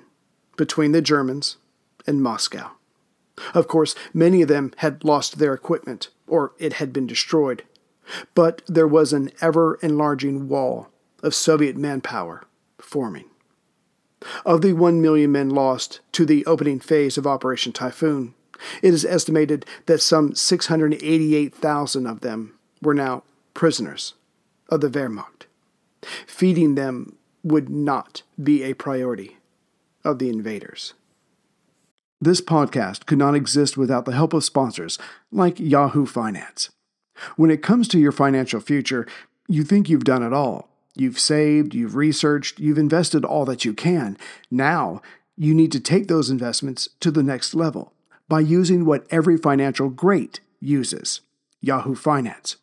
between 0.56 0.92
the 0.92 1.02
Germans 1.02 1.56
and 2.06 2.22
Moscow. 2.22 2.72
Of 3.54 3.68
course, 3.68 3.94
many 4.12 4.42
of 4.42 4.48
them 4.48 4.72
had 4.78 5.04
lost 5.04 5.38
their 5.38 5.54
equipment, 5.54 6.08
or 6.26 6.52
it 6.58 6.74
had 6.74 6.92
been 6.92 7.06
destroyed, 7.06 7.62
but 8.34 8.62
there 8.66 8.88
was 8.88 9.12
an 9.12 9.30
ever 9.40 9.78
enlarging 9.82 10.48
wall 10.48 10.88
of 11.22 11.34
Soviet 11.34 11.76
manpower 11.76 12.44
forming. 12.78 13.26
Of 14.44 14.60
the 14.60 14.74
1 14.74 15.00
million 15.00 15.32
men 15.32 15.50
lost 15.50 16.00
to 16.12 16.26
the 16.26 16.44
opening 16.46 16.80
phase 16.80 17.16
of 17.16 17.26
Operation 17.26 17.72
Typhoon, 17.72 18.34
it 18.82 18.92
is 18.92 19.04
estimated 19.04 19.64
that 19.86 20.02
some 20.02 20.34
688,000 20.34 22.06
of 22.06 22.20
them 22.20 22.58
were 22.82 22.94
now 22.94 23.22
prisoners 23.54 24.14
of 24.68 24.80
the 24.80 24.88
Wehrmacht. 24.88 25.46
Feeding 26.26 26.74
them 26.74 27.16
would 27.42 27.68
not 27.68 28.22
be 28.42 28.62
a 28.62 28.74
priority 28.74 29.38
of 30.04 30.18
the 30.18 30.28
invaders. 30.28 30.94
This 32.20 32.40
podcast 32.40 33.06
could 33.06 33.18
not 33.18 33.34
exist 33.34 33.76
without 33.76 34.04
the 34.04 34.12
help 34.12 34.34
of 34.34 34.44
sponsors 34.44 34.98
like 35.32 35.58
Yahoo 35.58 36.04
Finance. 36.04 36.68
When 37.36 37.50
it 37.50 37.62
comes 37.62 37.88
to 37.88 37.98
your 37.98 38.12
financial 38.12 38.60
future, 38.60 39.06
you 39.48 39.64
think 39.64 39.88
you've 39.88 40.04
done 40.04 40.22
it 40.22 40.32
all. 40.32 40.69
You've 41.00 41.18
saved, 41.18 41.74
you've 41.74 41.96
researched, 41.96 42.60
you've 42.60 42.76
invested 42.76 43.24
all 43.24 43.46
that 43.46 43.64
you 43.64 43.72
can. 43.72 44.18
Now, 44.50 45.00
you 45.34 45.54
need 45.54 45.72
to 45.72 45.80
take 45.80 46.08
those 46.08 46.28
investments 46.28 46.90
to 47.00 47.10
the 47.10 47.22
next 47.22 47.54
level 47.54 47.94
by 48.28 48.40
using 48.40 48.84
what 48.84 49.06
every 49.10 49.38
financial 49.38 49.88
great 49.88 50.40
uses 50.60 51.22
Yahoo 51.62 51.94
Finance. 51.94 52.56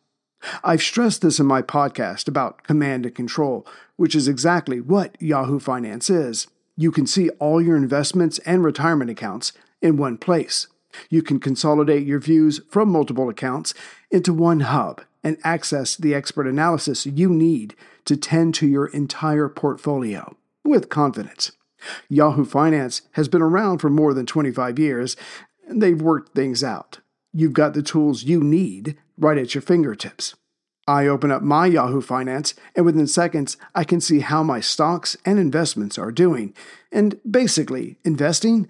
I've 0.62 0.82
stressed 0.82 1.20
this 1.20 1.40
in 1.40 1.46
my 1.46 1.62
podcast 1.62 2.28
about 2.28 2.62
command 2.62 3.06
and 3.06 3.14
control, 3.16 3.66
which 3.96 4.14
is 4.14 4.28
exactly 4.28 4.80
what 4.80 5.20
Yahoo 5.20 5.58
Finance 5.58 6.08
is. 6.08 6.46
You 6.76 6.92
can 6.92 7.08
see 7.08 7.30
all 7.40 7.60
your 7.60 7.76
investments 7.76 8.38
and 8.46 8.62
retirement 8.62 9.10
accounts 9.10 9.52
in 9.82 9.96
one 9.96 10.16
place. 10.16 10.68
You 11.10 11.22
can 11.22 11.40
consolidate 11.40 12.06
your 12.06 12.20
views 12.20 12.60
from 12.70 12.88
multiple 12.88 13.28
accounts 13.28 13.74
into 14.12 14.32
one 14.32 14.60
hub 14.60 15.02
and 15.22 15.36
access 15.44 15.96
the 15.96 16.14
expert 16.14 16.46
analysis 16.46 17.06
you 17.06 17.28
need 17.28 17.74
to 18.04 18.16
tend 18.16 18.54
to 18.54 18.66
your 18.66 18.86
entire 18.86 19.48
portfolio 19.48 20.36
with 20.64 20.88
confidence. 20.88 21.52
Yahoo 22.08 22.44
Finance 22.44 23.02
has 23.12 23.28
been 23.28 23.42
around 23.42 23.78
for 23.78 23.90
more 23.90 24.14
than 24.14 24.26
25 24.26 24.78
years, 24.78 25.16
and 25.66 25.82
they've 25.82 26.00
worked 26.00 26.34
things 26.34 26.64
out. 26.64 27.00
You've 27.32 27.52
got 27.52 27.74
the 27.74 27.82
tools 27.82 28.24
you 28.24 28.42
need 28.42 28.96
right 29.16 29.38
at 29.38 29.54
your 29.54 29.62
fingertips. 29.62 30.34
I 30.88 31.06
open 31.06 31.30
up 31.30 31.42
my 31.42 31.66
Yahoo 31.66 32.00
Finance, 32.00 32.54
and 32.74 32.86
within 32.86 33.06
seconds, 33.06 33.58
I 33.74 33.84
can 33.84 34.00
see 34.00 34.20
how 34.20 34.42
my 34.42 34.60
stocks 34.60 35.18
and 35.22 35.38
investments 35.38 35.98
are 35.98 36.10
doing. 36.10 36.54
And 36.90 37.20
basically, 37.30 37.98
investing 38.04 38.68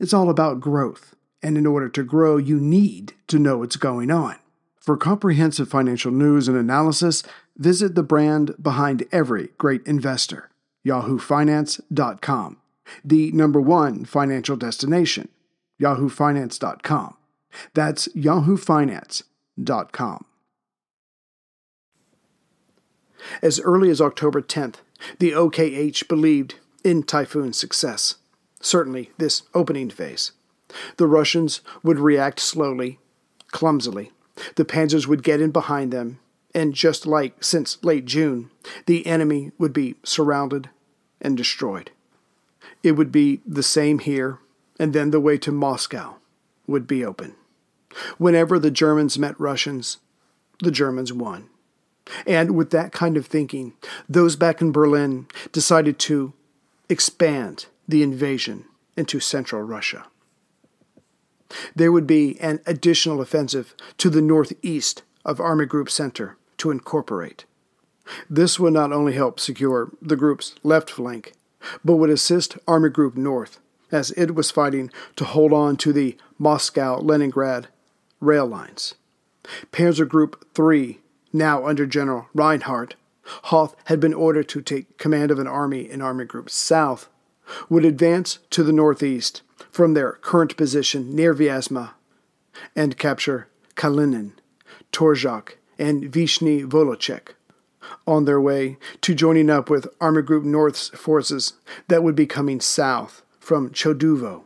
is 0.00 0.12
all 0.12 0.28
about 0.28 0.58
growth. 0.58 1.14
And 1.42 1.56
in 1.56 1.66
order 1.66 1.88
to 1.90 2.02
grow, 2.02 2.38
you 2.38 2.58
need 2.58 3.14
to 3.28 3.38
know 3.38 3.58
what's 3.58 3.76
going 3.76 4.10
on. 4.10 4.36
For 4.80 4.96
comprehensive 4.96 5.68
financial 5.68 6.10
news 6.10 6.48
and 6.48 6.56
analysis, 6.56 7.22
visit 7.56 7.94
the 7.94 8.02
brand 8.02 8.54
behind 8.60 9.04
every 9.12 9.50
great 9.58 9.86
investor, 9.86 10.50
yahoofinance.com, 10.86 12.56
the 13.04 13.30
number 13.32 13.60
one 13.60 14.06
financial 14.06 14.56
destination, 14.56 15.28
yahoofinance.com. 15.80 17.16
That's 17.74 18.08
yahoofinance.com. 18.08 20.24
As 23.42 23.60
early 23.60 23.90
as 23.90 24.00
October 24.00 24.40
10th, 24.40 24.76
the 25.18 25.32
OKH 25.32 26.08
believed 26.08 26.54
in 26.82 27.02
Typhoon's 27.02 27.58
success, 27.58 28.14
certainly 28.60 29.10
this 29.18 29.42
opening 29.54 29.90
phase. 29.90 30.32
The 30.96 31.06
Russians 31.06 31.60
would 31.82 31.98
react 31.98 32.40
slowly, 32.40 32.98
clumsily. 33.50 34.12
The 34.56 34.64
panzers 34.64 35.06
would 35.06 35.22
get 35.22 35.40
in 35.40 35.50
behind 35.50 35.92
them, 35.92 36.18
and 36.54 36.74
just 36.74 37.06
like 37.06 37.42
since 37.42 37.82
late 37.82 38.04
June, 38.04 38.50
the 38.86 39.06
enemy 39.06 39.52
would 39.58 39.72
be 39.72 39.96
surrounded 40.02 40.70
and 41.20 41.36
destroyed. 41.36 41.90
It 42.82 42.92
would 42.92 43.12
be 43.12 43.40
the 43.46 43.62
same 43.62 43.98
here, 43.98 44.38
and 44.78 44.92
then 44.92 45.10
the 45.10 45.20
way 45.20 45.36
to 45.38 45.52
Moscow 45.52 46.16
would 46.66 46.86
be 46.86 47.04
open. 47.04 47.34
Whenever 48.18 48.58
the 48.58 48.70
Germans 48.70 49.18
met 49.18 49.38
Russians, 49.38 49.98
the 50.60 50.70
Germans 50.70 51.12
won. 51.12 51.48
And 52.26 52.56
with 52.56 52.70
that 52.70 52.92
kind 52.92 53.16
of 53.16 53.26
thinking, 53.26 53.74
those 54.08 54.36
back 54.36 54.60
in 54.60 54.72
Berlin 54.72 55.26
decided 55.52 55.98
to 56.00 56.32
expand 56.88 57.66
the 57.86 58.02
invasion 58.02 58.64
into 58.96 59.20
central 59.20 59.62
Russia. 59.62 60.06
There 61.74 61.92
would 61.92 62.06
be 62.06 62.38
an 62.40 62.60
additional 62.66 63.20
offensive 63.20 63.74
to 63.98 64.10
the 64.10 64.22
northeast 64.22 65.02
of 65.24 65.40
Army 65.40 65.66
Group 65.66 65.90
Center 65.90 66.36
to 66.58 66.70
incorporate. 66.70 67.44
This 68.28 68.58
would 68.58 68.72
not 68.72 68.92
only 68.92 69.12
help 69.12 69.38
secure 69.38 69.90
the 70.00 70.16
group's 70.16 70.54
left 70.62 70.90
flank, 70.90 71.32
but 71.84 71.96
would 71.96 72.10
assist 72.10 72.58
Army 72.66 72.88
Group 72.88 73.16
North 73.16 73.60
as 73.92 74.10
it 74.12 74.34
was 74.34 74.50
fighting 74.50 74.90
to 75.16 75.24
hold 75.24 75.52
on 75.52 75.76
to 75.76 75.92
the 75.92 76.16
Moscow 76.38 76.98
Leningrad 77.00 77.68
rail 78.20 78.46
lines. 78.46 78.94
Panzer 79.72 80.08
Group 80.08 80.46
3 80.54 80.98
now 81.32 81.66
under 81.66 81.86
General 81.86 82.26
Reinhardt, 82.34 82.94
Hoth 83.44 83.76
had 83.84 84.00
been 84.00 84.14
ordered 84.14 84.48
to 84.48 84.62
take 84.62 84.98
command 84.98 85.30
of 85.30 85.38
an 85.38 85.46
army 85.46 85.88
in 85.88 86.02
Army 86.02 86.24
Group 86.24 86.50
South, 86.50 87.08
would 87.68 87.84
advance 87.84 88.38
to 88.50 88.62
the 88.62 88.72
northeast 88.72 89.42
from 89.70 89.94
their 89.94 90.12
current 90.12 90.56
position 90.56 91.14
near 91.14 91.34
Vyazma 91.34 91.92
and 92.74 92.98
capture 92.98 93.48
Kalinin, 93.76 94.32
Torzhok, 94.92 95.56
and 95.78 96.12
Vishny 96.12 96.68
Volochysk, 96.68 97.30
on 98.06 98.24
their 98.24 98.40
way 98.40 98.76
to 99.00 99.14
joining 99.14 99.48
up 99.48 99.70
with 99.70 99.88
Army 100.00 100.22
Group 100.22 100.44
North's 100.44 100.88
forces 100.90 101.54
that 101.88 102.02
would 102.02 102.14
be 102.14 102.26
coming 102.26 102.60
south 102.60 103.22
from 103.38 103.70
Chudovo. 103.70 104.42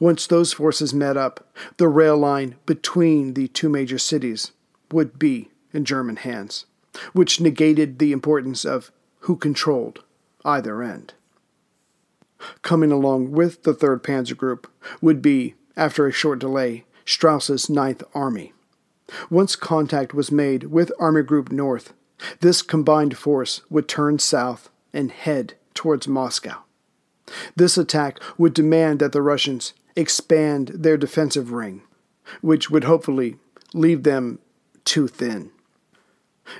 Once 0.00 0.26
those 0.26 0.52
forces 0.52 0.94
met 0.94 1.16
up, 1.16 1.46
the 1.76 1.88
rail 1.88 2.16
line 2.16 2.56
between 2.64 3.34
the 3.34 3.48
two 3.48 3.68
major 3.68 3.98
cities 3.98 4.52
would 4.90 5.18
be 5.18 5.50
in 5.72 5.84
German 5.84 6.16
hands, 6.16 6.66
which 7.12 7.40
negated 7.40 7.98
the 7.98 8.12
importance 8.12 8.64
of 8.64 8.90
who 9.20 9.36
controlled 9.36 10.02
either 10.44 10.82
end. 10.82 11.14
Coming 12.62 12.92
along 12.92 13.32
with 13.32 13.62
the 13.62 13.74
3rd 13.74 14.02
Panzer 14.02 14.36
Group 14.36 14.70
would 15.00 15.22
be, 15.22 15.54
after 15.76 16.06
a 16.06 16.12
short 16.12 16.38
delay, 16.38 16.84
Strauss's 17.04 17.68
Ninth 17.68 18.02
Army. 18.14 18.52
Once 19.30 19.56
contact 19.56 20.14
was 20.14 20.32
made 20.32 20.64
with 20.64 20.92
Army 20.98 21.22
Group 21.22 21.52
North, 21.52 21.92
this 22.40 22.62
combined 22.62 23.16
force 23.16 23.60
would 23.68 23.88
turn 23.88 24.18
south 24.18 24.70
and 24.92 25.10
head 25.10 25.54
towards 25.74 26.08
Moscow. 26.08 26.62
This 27.56 27.76
attack 27.76 28.20
would 28.38 28.54
demand 28.54 29.00
that 29.00 29.12
the 29.12 29.22
Russians 29.22 29.74
expand 29.96 30.68
their 30.68 30.96
defensive 30.96 31.52
ring, 31.52 31.82
which 32.40 32.70
would 32.70 32.84
hopefully 32.84 33.36
leave 33.72 34.02
them 34.02 34.38
too 34.84 35.08
thin. 35.08 35.50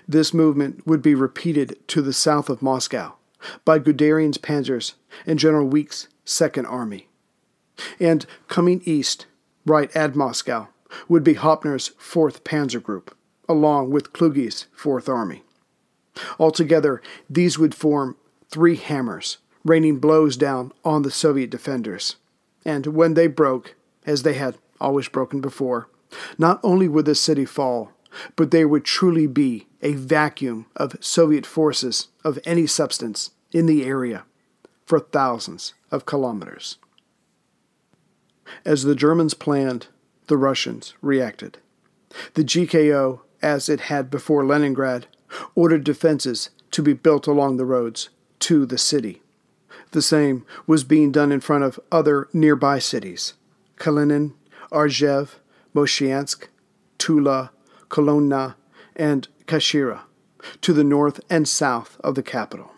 This 0.08 0.32
movement 0.32 0.86
would 0.86 1.02
be 1.02 1.14
repeated 1.14 1.76
to 1.88 2.02
the 2.02 2.12
south 2.12 2.48
of 2.48 2.62
Moscow 2.62 3.16
by 3.64 3.78
Guderian's 3.78 4.38
panzers 4.38 4.94
and 5.26 5.38
General 5.38 5.66
Week's 5.66 6.08
Second 6.24 6.66
Army. 6.66 7.08
And 7.98 8.26
coming 8.48 8.82
east, 8.84 9.26
right 9.66 9.94
at 9.96 10.14
Moscow, 10.14 10.68
would 11.08 11.24
be 11.24 11.34
Hoppner's 11.34 11.90
4th 12.00 12.42
Panzer 12.42 12.82
Group, 12.82 13.16
along 13.48 13.90
with 13.90 14.12
Kluge's 14.12 14.66
4th 14.76 15.08
Army. 15.08 15.42
Altogether, 16.38 17.02
these 17.28 17.58
would 17.58 17.74
form 17.74 18.16
three 18.48 18.76
hammers, 18.76 19.38
raining 19.64 19.98
blows 19.98 20.36
down 20.36 20.72
on 20.84 21.02
the 21.02 21.10
Soviet 21.10 21.50
defenders. 21.50 22.16
And 22.64 22.86
when 22.86 23.14
they 23.14 23.26
broke, 23.26 23.74
as 24.06 24.22
they 24.22 24.34
had 24.34 24.56
always 24.80 25.08
broken 25.08 25.40
before, 25.40 25.88
not 26.38 26.60
only 26.62 26.88
would 26.88 27.06
the 27.06 27.14
city 27.14 27.44
fall, 27.44 27.90
but 28.36 28.52
there 28.52 28.68
would 28.68 28.84
truly 28.84 29.26
be 29.26 29.66
a 29.82 29.92
vacuum 29.92 30.66
of 30.76 30.96
Soviet 31.00 31.44
forces 31.44 32.08
of 32.22 32.38
any 32.44 32.66
substance 32.66 33.30
in 33.54 33.66
the 33.66 33.84
area 33.84 34.24
for 34.84 34.98
thousands 34.98 35.72
of 35.90 36.04
kilometers. 36.04 36.76
As 38.66 38.82
the 38.82 38.96
Germans 38.96 39.32
planned, 39.32 39.86
the 40.26 40.36
Russians 40.36 40.94
reacted. 41.00 41.58
The 42.34 42.44
GKO, 42.44 43.20
as 43.40 43.68
it 43.68 43.82
had 43.82 44.10
before 44.10 44.44
Leningrad, 44.44 45.06
ordered 45.54 45.84
defenses 45.84 46.50
to 46.72 46.82
be 46.82 46.92
built 46.92 47.26
along 47.26 47.56
the 47.56 47.64
roads 47.64 48.10
to 48.40 48.66
the 48.66 48.78
city. 48.78 49.22
The 49.92 50.02
same 50.02 50.44
was 50.66 50.84
being 50.84 51.12
done 51.12 51.32
in 51.32 51.40
front 51.40 51.64
of 51.64 51.80
other 51.90 52.28
nearby 52.32 52.80
cities 52.80 53.34
Kalinin, 53.76 54.34
Rzhev, 54.70 55.36
Mozhaisk, 55.74 56.48
Tula, 56.98 57.52
Kolomna, 57.88 58.56
and 58.96 59.28
Kashira, 59.46 60.00
to 60.60 60.72
the 60.72 60.84
north 60.84 61.20
and 61.30 61.46
south 61.46 61.96
of 62.00 62.14
the 62.14 62.22
capital. 62.22 62.73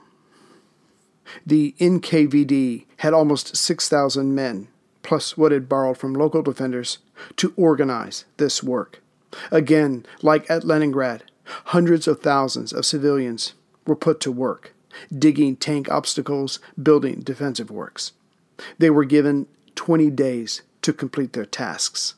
The 1.45 1.75
NKVD 1.79 2.87
had 2.99 3.13
almost 3.13 3.57
6,000 3.57 4.35
men, 4.35 4.69
plus 5.03 5.37
what 5.37 5.53
it 5.53 5.69
borrowed 5.69 5.99
from 5.99 6.15
local 6.15 6.43
defenders, 6.43 6.99
to 7.37 7.53
organize 7.57 8.25
this 8.37 8.63
work. 8.63 9.03
Again, 9.51 10.07
like 10.23 10.49
at 10.51 10.65
Leningrad, 10.65 11.25
hundreds 11.67 12.09
of 12.09 12.21
thousands 12.21 12.73
of 12.73 12.87
civilians 12.87 13.55
were 13.87 13.97
put 13.97 14.21
to 14.21 14.33
work, 14.33 14.75
digging 15.17 15.57
tank 15.57 15.91
obstacles, 15.91 16.59
building 16.81 17.21
defensive 17.21 17.71
works. 17.71 18.13
They 18.79 18.91
were 18.91 19.05
given 19.05 19.47
20 19.75 20.11
days 20.11 20.63
to 20.83 20.93
complete 20.93 21.33
their 21.33 21.45
tasks. 21.45 22.15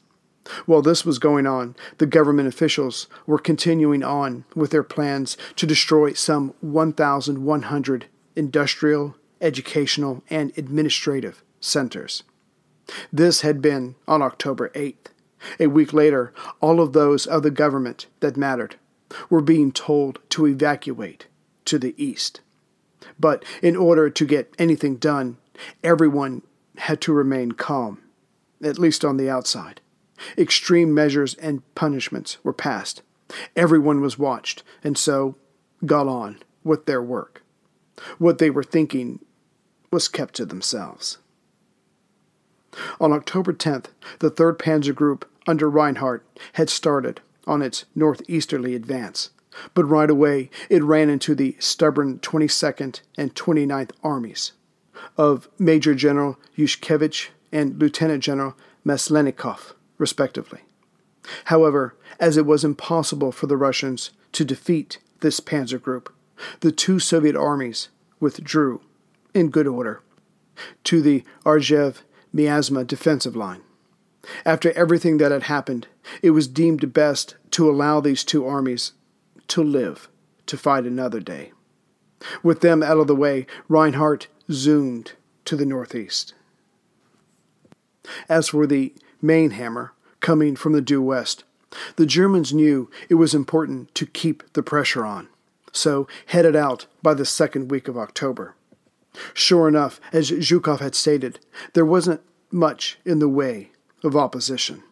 While 0.64 0.82
this 0.82 1.04
was 1.04 1.18
going 1.18 1.46
on, 1.46 1.76
the 1.98 2.06
government 2.06 2.48
officials 2.48 3.06
were 3.26 3.38
continuing 3.38 4.02
on 4.02 4.44
with 4.54 4.70
their 4.70 4.82
plans 4.82 5.36
to 5.56 5.66
destroy 5.66 6.14
some 6.14 6.54
1,100 6.60 8.06
industrial, 8.38 9.16
educational, 9.40 10.22
and 10.30 10.56
administrative 10.56 11.42
centers. 11.60 12.22
This 13.12 13.40
had 13.40 13.60
been 13.60 13.96
on 14.06 14.22
October 14.22 14.70
8th. 14.70 15.12
A 15.60 15.66
week 15.66 15.92
later, 15.92 16.32
all 16.60 16.80
of 16.80 16.92
those 16.92 17.26
of 17.26 17.42
the 17.42 17.50
government 17.50 18.06
that 18.20 18.36
mattered 18.36 18.76
were 19.28 19.42
being 19.42 19.72
told 19.72 20.20
to 20.30 20.46
evacuate 20.46 21.26
to 21.64 21.78
the 21.78 21.94
east. 22.02 22.40
But 23.18 23.44
in 23.60 23.76
order 23.76 24.08
to 24.08 24.24
get 24.24 24.54
anything 24.58 24.96
done, 24.96 25.38
everyone 25.82 26.42
had 26.78 27.00
to 27.02 27.12
remain 27.12 27.52
calm, 27.52 28.02
at 28.62 28.78
least 28.78 29.04
on 29.04 29.16
the 29.16 29.28
outside. 29.28 29.80
Extreme 30.36 30.94
measures 30.94 31.34
and 31.34 31.62
punishments 31.74 32.38
were 32.44 32.52
passed. 32.52 33.02
Everyone 33.56 34.00
was 34.00 34.18
watched, 34.18 34.62
and 34.82 34.96
so 34.96 35.36
got 35.84 36.06
on 36.06 36.38
with 36.64 36.86
their 36.86 37.02
work. 37.02 37.42
What 38.18 38.38
they 38.38 38.50
were 38.50 38.62
thinking 38.62 39.20
was 39.90 40.08
kept 40.08 40.34
to 40.34 40.46
themselves. 40.46 41.18
On 43.00 43.12
October 43.12 43.52
10th, 43.52 43.86
the 44.18 44.30
3rd 44.30 44.58
Panzer 44.58 44.94
Group 44.94 45.28
under 45.46 45.68
Reinhardt 45.70 46.24
had 46.54 46.68
started 46.68 47.20
on 47.46 47.62
its 47.62 47.86
northeasterly 47.94 48.74
advance, 48.74 49.30
but 49.74 49.84
right 49.84 50.10
away 50.10 50.50
it 50.68 50.82
ran 50.82 51.08
into 51.08 51.34
the 51.34 51.56
stubborn 51.58 52.18
22nd 52.18 53.00
and 53.16 53.34
29th 53.34 53.90
Armies 54.02 54.52
of 55.16 55.48
Major 55.58 55.94
General 55.94 56.38
Yushkevich 56.56 57.28
and 57.50 57.78
Lieutenant 57.80 58.22
General 58.22 58.54
Maslennikov, 58.84 59.72
respectively. 59.96 60.60
However, 61.44 61.94
as 62.20 62.36
it 62.36 62.46
was 62.46 62.64
impossible 62.64 63.32
for 63.32 63.46
the 63.46 63.56
Russians 63.56 64.10
to 64.32 64.44
defeat 64.44 64.98
this 65.20 65.40
panzer 65.40 65.80
group, 65.80 66.12
the 66.60 66.72
two 66.72 66.98
Soviet 66.98 67.36
armies 67.36 67.88
withdrew, 68.20 68.80
in 69.34 69.50
good 69.50 69.66
order, 69.66 70.02
to 70.84 71.00
the 71.00 71.24
Rzhev 71.44 72.02
Vyazma 72.34 72.86
defensive 72.86 73.36
line. 73.36 73.62
After 74.44 74.72
everything 74.72 75.18
that 75.18 75.32
had 75.32 75.44
happened, 75.44 75.86
it 76.22 76.30
was 76.30 76.48
deemed 76.48 76.92
best 76.92 77.36
to 77.52 77.70
allow 77.70 78.00
these 78.00 78.24
two 78.24 78.46
armies 78.46 78.92
to 79.48 79.62
live 79.62 80.08
to 80.46 80.56
fight 80.56 80.84
another 80.84 81.20
day. 81.20 81.52
With 82.42 82.60
them 82.60 82.82
out 82.82 82.98
of 82.98 83.06
the 83.06 83.16
way, 83.16 83.46
Reinhardt 83.68 84.28
zoomed 84.50 85.12
to 85.44 85.56
the 85.56 85.66
northeast. 85.66 86.34
As 88.28 88.48
for 88.48 88.66
the 88.66 88.94
main 89.22 89.50
hammer 89.50 89.92
coming 90.20 90.56
from 90.56 90.72
the 90.72 90.80
due 90.80 91.02
west, 91.02 91.44
the 91.96 92.06
Germans 92.06 92.52
knew 92.52 92.90
it 93.08 93.14
was 93.14 93.34
important 93.34 93.94
to 93.94 94.06
keep 94.06 94.52
the 94.54 94.62
pressure 94.62 95.04
on, 95.04 95.28
so 95.72 96.06
headed 96.26 96.56
out 96.56 96.86
by 97.02 97.14
the 97.14 97.24
second 97.24 97.70
week 97.70 97.88
of 97.88 97.96
October. 97.96 98.54
Sure 99.34 99.68
enough, 99.68 100.00
as 100.12 100.30
Zhukov 100.30 100.80
had 100.80 100.94
stated, 100.94 101.40
there 101.74 101.84
wasn't 101.84 102.20
much 102.50 102.98
in 103.04 103.18
the 103.18 103.28
way 103.28 103.70
of 104.02 104.16
opposition. 104.16 104.82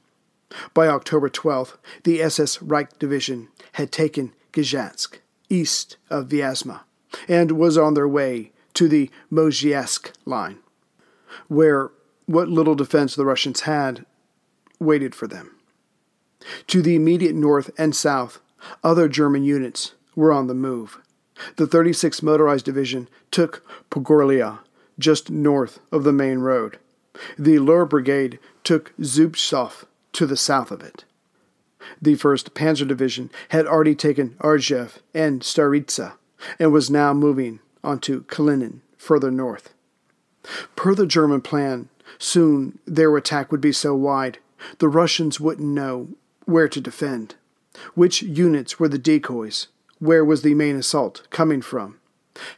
By 0.74 0.88
October 0.88 1.28
12th, 1.28 1.76
the 2.04 2.22
SS 2.22 2.62
Reich 2.62 2.98
Division 2.98 3.48
had 3.72 3.92
taken 3.92 4.32
Gzhatsk, 4.52 5.18
east 5.48 5.96
of 6.10 6.28
Vyazma, 6.28 6.80
and 7.28 7.52
was 7.52 7.76
on 7.76 7.94
their 7.94 8.08
way 8.08 8.52
to 8.74 8.88
the 8.88 9.10
Mozhaisk 9.30 10.12
line, 10.24 10.58
where 11.48 11.90
what 12.26 12.48
little 12.48 12.74
defense 12.74 13.14
the 13.14 13.24
Russians 13.24 13.62
had 13.62 14.04
waited 14.78 15.14
for 15.14 15.26
them. 15.26 15.56
To 16.68 16.82
the 16.82 16.94
immediate 16.94 17.34
north 17.34 17.70
and 17.78 17.94
south, 17.94 18.40
other 18.84 19.08
German 19.08 19.44
units 19.44 19.94
were 20.16 20.32
on 20.32 20.48
the 20.48 20.54
move. 20.54 20.98
The 21.56 21.66
36th 21.66 22.22
Motorized 22.22 22.64
Division 22.64 23.08
took 23.30 23.64
Pogorlia, 23.90 24.58
just 24.98 25.30
north 25.30 25.78
of 25.92 26.02
the 26.02 26.12
main 26.12 26.38
road. 26.38 26.78
The 27.38 27.58
Luhr 27.58 27.88
Brigade 27.88 28.38
took 28.64 28.96
Zubtsov 28.98 29.84
to 30.12 30.26
the 30.26 30.36
south 30.36 30.70
of 30.70 30.82
it. 30.82 31.04
The 32.02 32.14
1st 32.14 32.50
Panzer 32.50 32.88
Division 32.88 33.30
had 33.50 33.66
already 33.66 33.94
taken 33.94 34.30
Rzhev 34.40 34.98
and 35.14 35.42
Staritsa 35.42 36.14
and 36.58 36.72
was 36.72 36.90
now 36.90 37.12
moving 37.12 37.60
on 37.84 38.00
to 38.00 38.22
Kalinin, 38.22 38.80
further 38.96 39.30
north. 39.30 39.72
Per 40.74 40.94
the 40.94 41.06
German 41.06 41.42
plan, 41.42 41.88
soon 42.18 42.78
their 42.86 43.16
attack 43.16 43.52
would 43.52 43.60
be 43.60 43.72
so 43.72 43.94
wide 43.94 44.38
the 44.78 44.88
Russians 44.88 45.38
wouldn't 45.38 45.68
know 45.68 46.08
where 46.44 46.68
to 46.68 46.80
defend. 46.80 47.34
Which 47.94 48.22
units 48.22 48.78
were 48.80 48.88
the 48.88 48.98
decoys? 48.98 49.68
Where 49.98 50.24
was 50.24 50.42
the 50.42 50.54
main 50.54 50.76
assault 50.76 51.26
coming 51.30 51.62
from? 51.62 51.98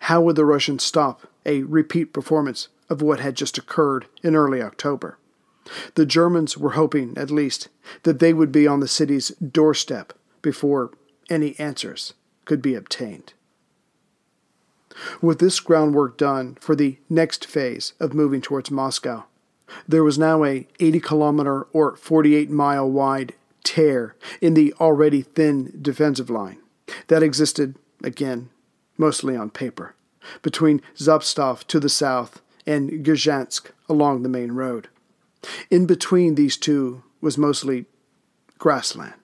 How 0.01 0.21
would 0.21 0.35
the 0.35 0.45
Russians 0.45 0.83
stop 0.83 1.29
a 1.47 1.63
repeat 1.63 2.13
performance 2.13 2.69
of 2.91 3.01
what 3.01 3.21
had 3.21 3.37
just 3.37 3.59
occurred 3.59 4.07
in 4.23 4.35
early 4.35 4.61
October? 4.61 5.19
The 5.95 6.07
Germans 6.07 6.59
were 6.59 6.71
hoping, 6.71 7.17
at 7.17 7.31
least, 7.31 7.69
that 8.03 8.19
they 8.19 8.33
would 8.33 8.51
be 8.51 8.67
on 8.67 8.81
the 8.81 8.89
city's 8.89 9.29
doorstep 9.37 10.15
before 10.43 10.91
any 11.31 11.59
answers 11.61 12.15
could 12.45 12.61
be 12.61 12.75
obtained. 12.75 13.35
With 15.21 15.39
this 15.39 15.61
groundwork 15.61 16.17
done 16.17 16.57
for 16.61 16.75
the 16.75 16.99
next 17.09 17.47
phase 17.47 17.93
of 18.01 18.15
moving 18.15 18.41
towards 18.41 18.71
Moscow, 18.71 19.27
there 19.87 20.03
was 20.03 20.19
now 20.19 20.45
a 20.45 20.67
80 20.81 21.01
kilometer 21.01 21.65
or 21.73 21.95
48 21.97 22.51
mile 22.51 22.91
wide 22.91 23.35
tear 23.63 24.17
in 24.41 24.55
the 24.55 24.73
already 24.81 25.23
thin 25.23 25.79
defensive 25.81 26.31
line 26.31 26.59
that 27.09 27.23
existed, 27.23 27.77
again, 28.03 28.51
mostly 28.97 29.37
on 29.37 29.51
paper, 29.51 29.95
between 30.43 30.83
Zubtsov 30.97 31.65
to 31.69 31.81
the 31.81 31.89
south 31.89 32.43
and 32.67 32.91
Gzhatsk 33.05 33.71
along 33.89 34.23
the 34.23 34.29
main 34.29 34.53
road. 34.53 34.89
In 35.71 35.87
between 35.87 36.35
these 36.35 36.57
two 36.57 37.03
was 37.21 37.39
mostly 37.39 37.87
grassland. 38.59 39.15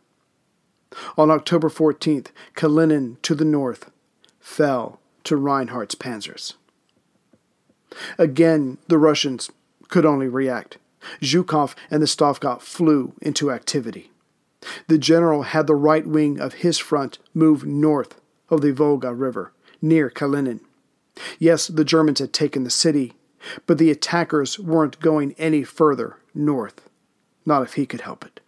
On 1.18 1.30
October 1.30 1.68
14th, 1.68 2.28
Kalinin 2.54 3.20
to 3.22 3.34
the 3.34 3.44
north 3.44 3.90
fell 4.38 5.00
to 5.24 5.36
Reinhardt's 5.36 5.94
panzers. 5.94 6.54
Again, 8.18 8.78
the 8.88 8.98
Russians 8.98 9.50
could 9.88 10.04
only 10.04 10.28
react. 10.28 10.78
Zhukov 11.20 11.74
and 11.90 12.02
the 12.02 12.06
Stavka 12.06 12.60
flew 12.60 13.14
into 13.20 13.50
activity. 13.50 14.10
The 14.86 14.98
general 14.98 15.42
had 15.42 15.66
the 15.66 15.74
right 15.74 16.06
wing 16.06 16.40
of 16.40 16.54
his 16.54 16.78
front 16.78 17.18
move 17.32 17.64
north 17.64 18.20
of 18.50 18.60
the 18.60 18.72
Volga 18.72 19.14
River, 19.14 19.52
near 19.80 20.10
Kalinin. 20.10 20.60
Yes, 21.38 21.68
the 21.68 21.84
Germans 21.84 22.18
had 22.18 22.32
taken 22.32 22.64
the 22.64 22.70
city, 22.70 23.14
but 23.66 23.78
the 23.78 23.90
attackers 23.90 24.58
weren't 24.58 25.00
going 25.00 25.34
any 25.38 25.64
further 25.64 26.16
north, 26.34 26.88
not 27.46 27.62
if 27.62 27.74
he 27.74 27.86
could 27.86 28.02
help 28.02 28.24
it. 28.24 28.40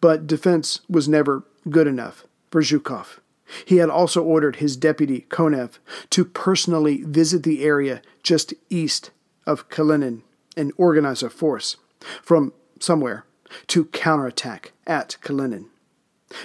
But 0.00 0.26
defense 0.26 0.80
was 0.88 1.08
never 1.08 1.44
good 1.68 1.86
enough 1.86 2.24
for 2.50 2.60
Zhukov. 2.60 3.20
He 3.64 3.76
had 3.76 3.90
also 3.90 4.22
ordered 4.22 4.56
his 4.56 4.76
deputy, 4.76 5.26
Konev, 5.28 5.78
to 6.10 6.24
personally 6.24 7.02
visit 7.02 7.42
the 7.42 7.64
area 7.64 8.02
just 8.22 8.54
east 8.68 9.10
of 9.46 9.68
Kalinin 9.68 10.22
and 10.56 10.72
organize 10.76 11.22
a 11.22 11.30
force 11.30 11.76
from 12.22 12.52
somewhere 12.78 13.24
to 13.68 13.86
counterattack 13.86 14.72
at 14.86 15.16
Kalinin. 15.22 15.66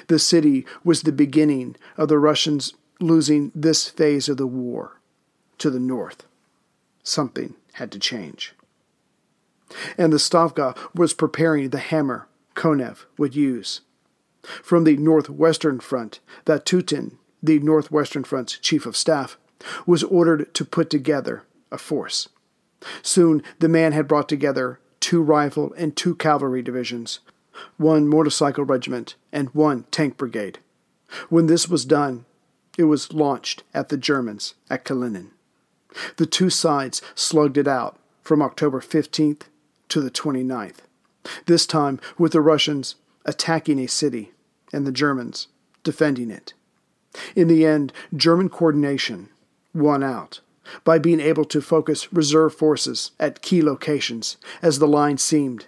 The 0.07 0.19
city 0.19 0.65
was 0.83 1.01
the 1.01 1.11
beginning 1.11 1.75
of 1.97 2.09
the 2.09 2.19
Russians 2.19 2.73
losing 2.99 3.51
this 3.53 3.87
phase 3.87 4.29
of 4.29 4.37
the 4.37 4.47
war 4.47 4.99
to 5.57 5.69
the 5.69 5.79
north. 5.79 6.25
Something 7.03 7.55
had 7.73 7.91
to 7.91 7.99
change. 7.99 8.53
And 9.97 10.11
the 10.11 10.17
Stavka 10.17 10.77
was 10.93 11.13
preparing 11.13 11.69
the 11.69 11.77
hammer 11.77 12.27
Konev 12.55 13.05
would 13.17 13.35
use. 13.35 13.81
From 14.43 14.83
the 14.83 14.97
Northwestern 14.97 15.79
Front, 15.79 16.19
Vatutin, 16.45 17.17
the 17.41 17.59
Northwestern 17.59 18.23
Front's 18.23 18.57
chief 18.57 18.85
of 18.85 18.95
staff, 18.95 19.37
was 19.85 20.03
ordered 20.03 20.53
to 20.53 20.65
put 20.65 20.89
together 20.89 21.43
a 21.71 21.77
force. 21.77 22.29
Soon 23.01 23.41
the 23.59 23.69
man 23.69 23.91
had 23.91 24.07
brought 24.07 24.29
together 24.29 24.79
two 25.05 25.21
rifle 25.21 25.71
and 25.77 25.95
two 25.95 26.15
cavalry 26.15 26.63
divisions, 26.63 27.19
one 27.77 28.07
motorcycle 28.07 28.63
regiment, 28.63 29.13
and 29.31 29.49
one 29.49 29.83
tank 29.91 30.17
brigade. 30.17 30.57
When 31.29 31.45
this 31.45 31.69
was 31.69 31.85
done, 31.85 32.25
it 32.75 32.85
was 32.85 33.13
launched 33.13 33.61
at 33.71 33.89
the 33.89 33.97
Germans 33.97 34.55
at 34.67 34.83
Kalinin. 34.83 35.27
The 36.17 36.25
two 36.25 36.49
sides 36.49 37.03
slugged 37.13 37.55
it 37.55 37.67
out 37.67 37.99
from 38.23 38.41
October 38.41 38.81
15th 38.81 39.43
to 39.89 40.01
the 40.01 40.09
29th, 40.09 40.79
this 41.45 41.67
time 41.67 41.99
with 42.17 42.31
the 42.31 42.41
Russians 42.41 42.95
attacking 43.25 43.77
a 43.77 43.87
city 43.87 44.31
and 44.73 44.87
the 44.87 44.91
Germans 44.91 45.49
defending 45.83 46.31
it. 46.31 46.55
In 47.35 47.47
the 47.47 47.63
end, 47.63 47.93
German 48.15 48.49
coordination 48.49 49.29
won 49.71 50.01
out 50.01 50.39
by 50.83 50.99
being 50.99 51.19
able 51.19 51.45
to 51.45 51.61
focus 51.61 52.11
reserve 52.11 52.53
forces 52.53 53.11
at 53.19 53.41
key 53.41 53.61
locations 53.61 54.37
as 54.61 54.79
the 54.79 54.87
line 54.87 55.17
seemed 55.17 55.67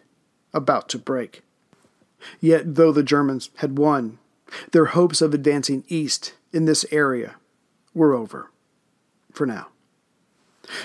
about 0.54 0.90
to 0.90 0.98
break. 0.98 1.44
Yet, 2.40 2.76
though 2.76 2.92
the 2.92 3.04
Germans 3.04 3.50
had 3.58 3.78
won, 3.78 4.20
their 4.72 4.86
hopes 4.86 5.22
of 5.22 5.34
advancing 5.34 5.84
east 5.88 6.34
in 6.52 6.66
this 6.66 6.86
area 6.92 7.36
were 7.94 8.14
over. 8.14 8.52
For 9.32 9.46
now. 9.46 9.68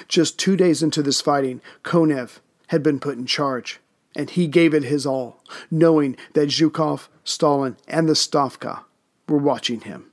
Just 0.08 0.38
two 0.38 0.56
days 0.56 0.82
into 0.82 1.02
this 1.02 1.20
fighting, 1.20 1.60
Konev 1.82 2.38
had 2.68 2.82
been 2.82 3.00
put 3.00 3.18
in 3.18 3.26
charge, 3.26 3.80
and 4.14 4.30
he 4.30 4.46
gave 4.46 4.74
it 4.74 4.84
his 4.84 5.06
all, 5.06 5.42
knowing 5.70 6.16
that 6.34 6.50
Zhukov, 6.50 7.08
Stalin, 7.24 7.76
and 7.88 8.08
the 8.08 8.12
Stavka 8.12 8.84
were 9.28 9.38
watching 9.38 9.80
him. 9.82 10.10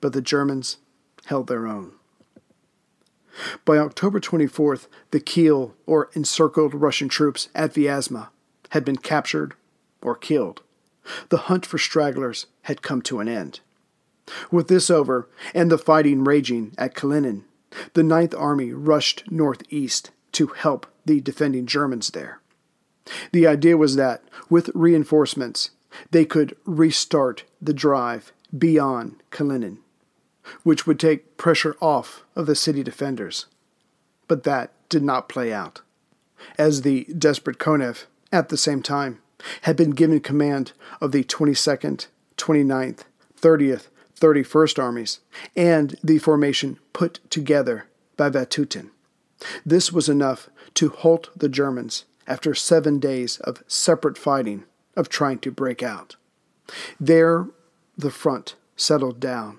But 0.00 0.12
the 0.12 0.22
Germans 0.22 0.78
held 1.26 1.46
their 1.46 1.66
own. 1.66 1.92
By 3.64 3.78
October 3.78 4.20
24th, 4.20 4.86
the 5.10 5.20
Kiel, 5.20 5.74
or 5.86 6.10
encircled 6.14 6.74
Russian 6.74 7.08
troops 7.08 7.48
at 7.54 7.74
Vyazma, 7.74 8.28
had 8.70 8.84
been 8.84 8.96
captured 8.96 9.54
or 10.02 10.16
killed. 10.16 10.62
The 11.28 11.38
hunt 11.38 11.66
for 11.66 11.78
stragglers 11.78 12.46
had 12.62 12.82
come 12.82 13.02
to 13.02 13.20
an 13.20 13.28
end. 13.28 13.60
With 14.50 14.68
this 14.68 14.90
over, 14.90 15.28
and 15.54 15.70
the 15.70 15.78
fighting 15.78 16.24
raging 16.24 16.74
at 16.78 16.94
Kalinin, 16.94 17.44
the 17.94 18.02
Ninth 18.02 18.34
Army 18.34 18.72
rushed 18.72 19.30
northeast 19.30 20.10
to 20.32 20.48
help 20.48 20.86
the 21.04 21.20
defending 21.20 21.66
Germans 21.66 22.10
there. 22.10 22.40
The 23.32 23.46
idea 23.46 23.76
was 23.76 23.96
that, 23.96 24.22
with 24.48 24.70
reinforcements, 24.74 25.70
they 26.10 26.24
could 26.24 26.56
restart 26.64 27.44
the 27.60 27.74
drive 27.74 28.32
beyond 28.56 29.22
Kalinin 29.30 29.78
which 30.62 30.86
would 30.86 30.98
take 30.98 31.36
pressure 31.36 31.76
off 31.80 32.24
of 32.34 32.46
the 32.46 32.54
city 32.54 32.82
defenders. 32.82 33.46
But 34.28 34.44
that 34.44 34.72
did 34.88 35.02
not 35.02 35.28
play 35.28 35.52
out, 35.52 35.82
as 36.58 36.82
the 36.82 37.04
desperate 37.16 37.58
Konev, 37.58 38.04
at 38.32 38.48
the 38.48 38.56
same 38.56 38.82
time, 38.82 39.20
had 39.62 39.76
been 39.76 39.90
given 39.90 40.20
command 40.20 40.72
of 41.00 41.12
the 41.12 41.24
22nd, 41.24 42.06
29th, 42.36 43.00
30th, 43.40 43.88
31st 44.18 44.78
Armies, 44.78 45.20
and 45.56 45.96
the 46.04 46.18
formation 46.18 46.78
put 46.92 47.20
together 47.30 47.86
by 48.16 48.28
Vatutin. 48.28 48.90
This 49.64 49.90
was 49.90 50.08
enough 50.08 50.50
to 50.74 50.90
halt 50.90 51.30
the 51.34 51.48
Germans 51.48 52.04
after 52.26 52.54
seven 52.54 52.98
days 52.98 53.38
of 53.38 53.64
separate 53.66 54.18
fighting 54.18 54.64
of 54.96 55.08
trying 55.08 55.38
to 55.38 55.50
break 55.50 55.82
out. 55.82 56.16
There, 56.98 57.46
the 57.96 58.10
front 58.10 58.56
settled 58.76 59.20
down 59.20 59.58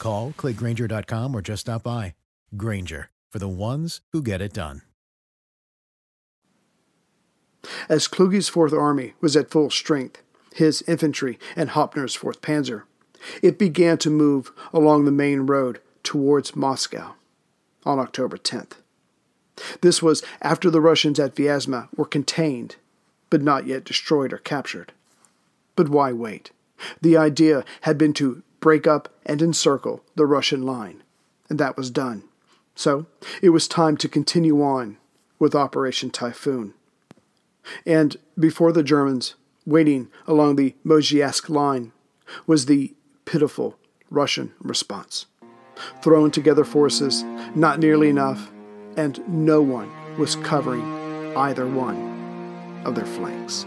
Call, 0.00 0.32
clickgrainger.com, 0.36 1.36
or 1.36 1.42
just 1.42 1.60
stop 1.60 1.84
by. 1.84 2.14
Grainger, 2.56 3.10
for 3.30 3.38
the 3.38 3.48
ones 3.48 4.00
who 4.12 4.22
get 4.22 4.40
it 4.40 4.52
done. 4.52 4.82
As 7.88 8.08
Kluge's 8.08 8.48
Fourth 8.48 8.72
Army 8.72 9.12
was 9.20 9.36
at 9.36 9.50
full 9.50 9.70
strength, 9.70 10.22
his 10.54 10.82
infantry 10.88 11.38
and 11.54 11.70
Hoppner's 11.70 12.14
Fourth 12.14 12.40
Panzer, 12.40 12.84
it 13.42 13.58
began 13.58 13.98
to 13.98 14.10
move 14.10 14.50
along 14.72 15.04
the 15.04 15.12
main 15.12 15.40
road 15.40 15.80
towards 16.02 16.56
Moscow 16.56 17.14
on 17.84 17.98
October 17.98 18.38
10th. 18.38 18.78
This 19.82 20.02
was 20.02 20.24
after 20.40 20.70
the 20.70 20.80
Russians 20.80 21.20
at 21.20 21.34
Vyazma 21.34 21.88
were 21.94 22.06
contained, 22.06 22.76
but 23.28 23.42
not 23.42 23.66
yet 23.66 23.84
destroyed 23.84 24.32
or 24.32 24.38
captured. 24.38 24.92
But 25.76 25.90
why 25.90 26.12
wait? 26.12 26.50
The 27.02 27.18
idea 27.18 27.64
had 27.82 27.98
been 27.98 28.14
to 28.14 28.42
break 28.60 28.86
up 28.86 29.08
and 29.26 29.42
encircle 29.42 30.02
the 30.14 30.26
Russian 30.26 30.62
line, 30.62 31.02
and 31.48 31.58
that 31.58 31.76
was 31.76 31.90
done. 31.90 32.24
So 32.74 33.06
it 33.42 33.50
was 33.50 33.66
time 33.68 33.96
to 33.98 34.08
continue 34.08 34.62
on 34.62 34.98
with 35.38 35.54
Operation 35.54 36.10
Typhoon. 36.10 36.74
And 37.84 38.16
before 38.38 38.72
the 38.72 38.82
Germans, 38.82 39.34
waiting 39.66 40.08
along 40.26 40.56
the 40.56 40.74
Mozhaisk 40.84 41.48
line, 41.48 41.92
was 42.46 42.66
the 42.66 42.94
pitiful 43.24 43.78
Russian 44.10 44.52
response. 44.60 45.26
Thrown 46.02 46.30
together 46.30 46.64
forces, 46.64 47.22
not 47.54 47.78
nearly 47.78 48.08
enough, 48.08 48.50
and 48.96 49.26
no 49.28 49.62
one 49.62 49.90
was 50.18 50.36
covering 50.36 50.82
either 51.36 51.66
one 51.66 52.82
of 52.84 52.94
their 52.94 53.06
flanks. 53.06 53.66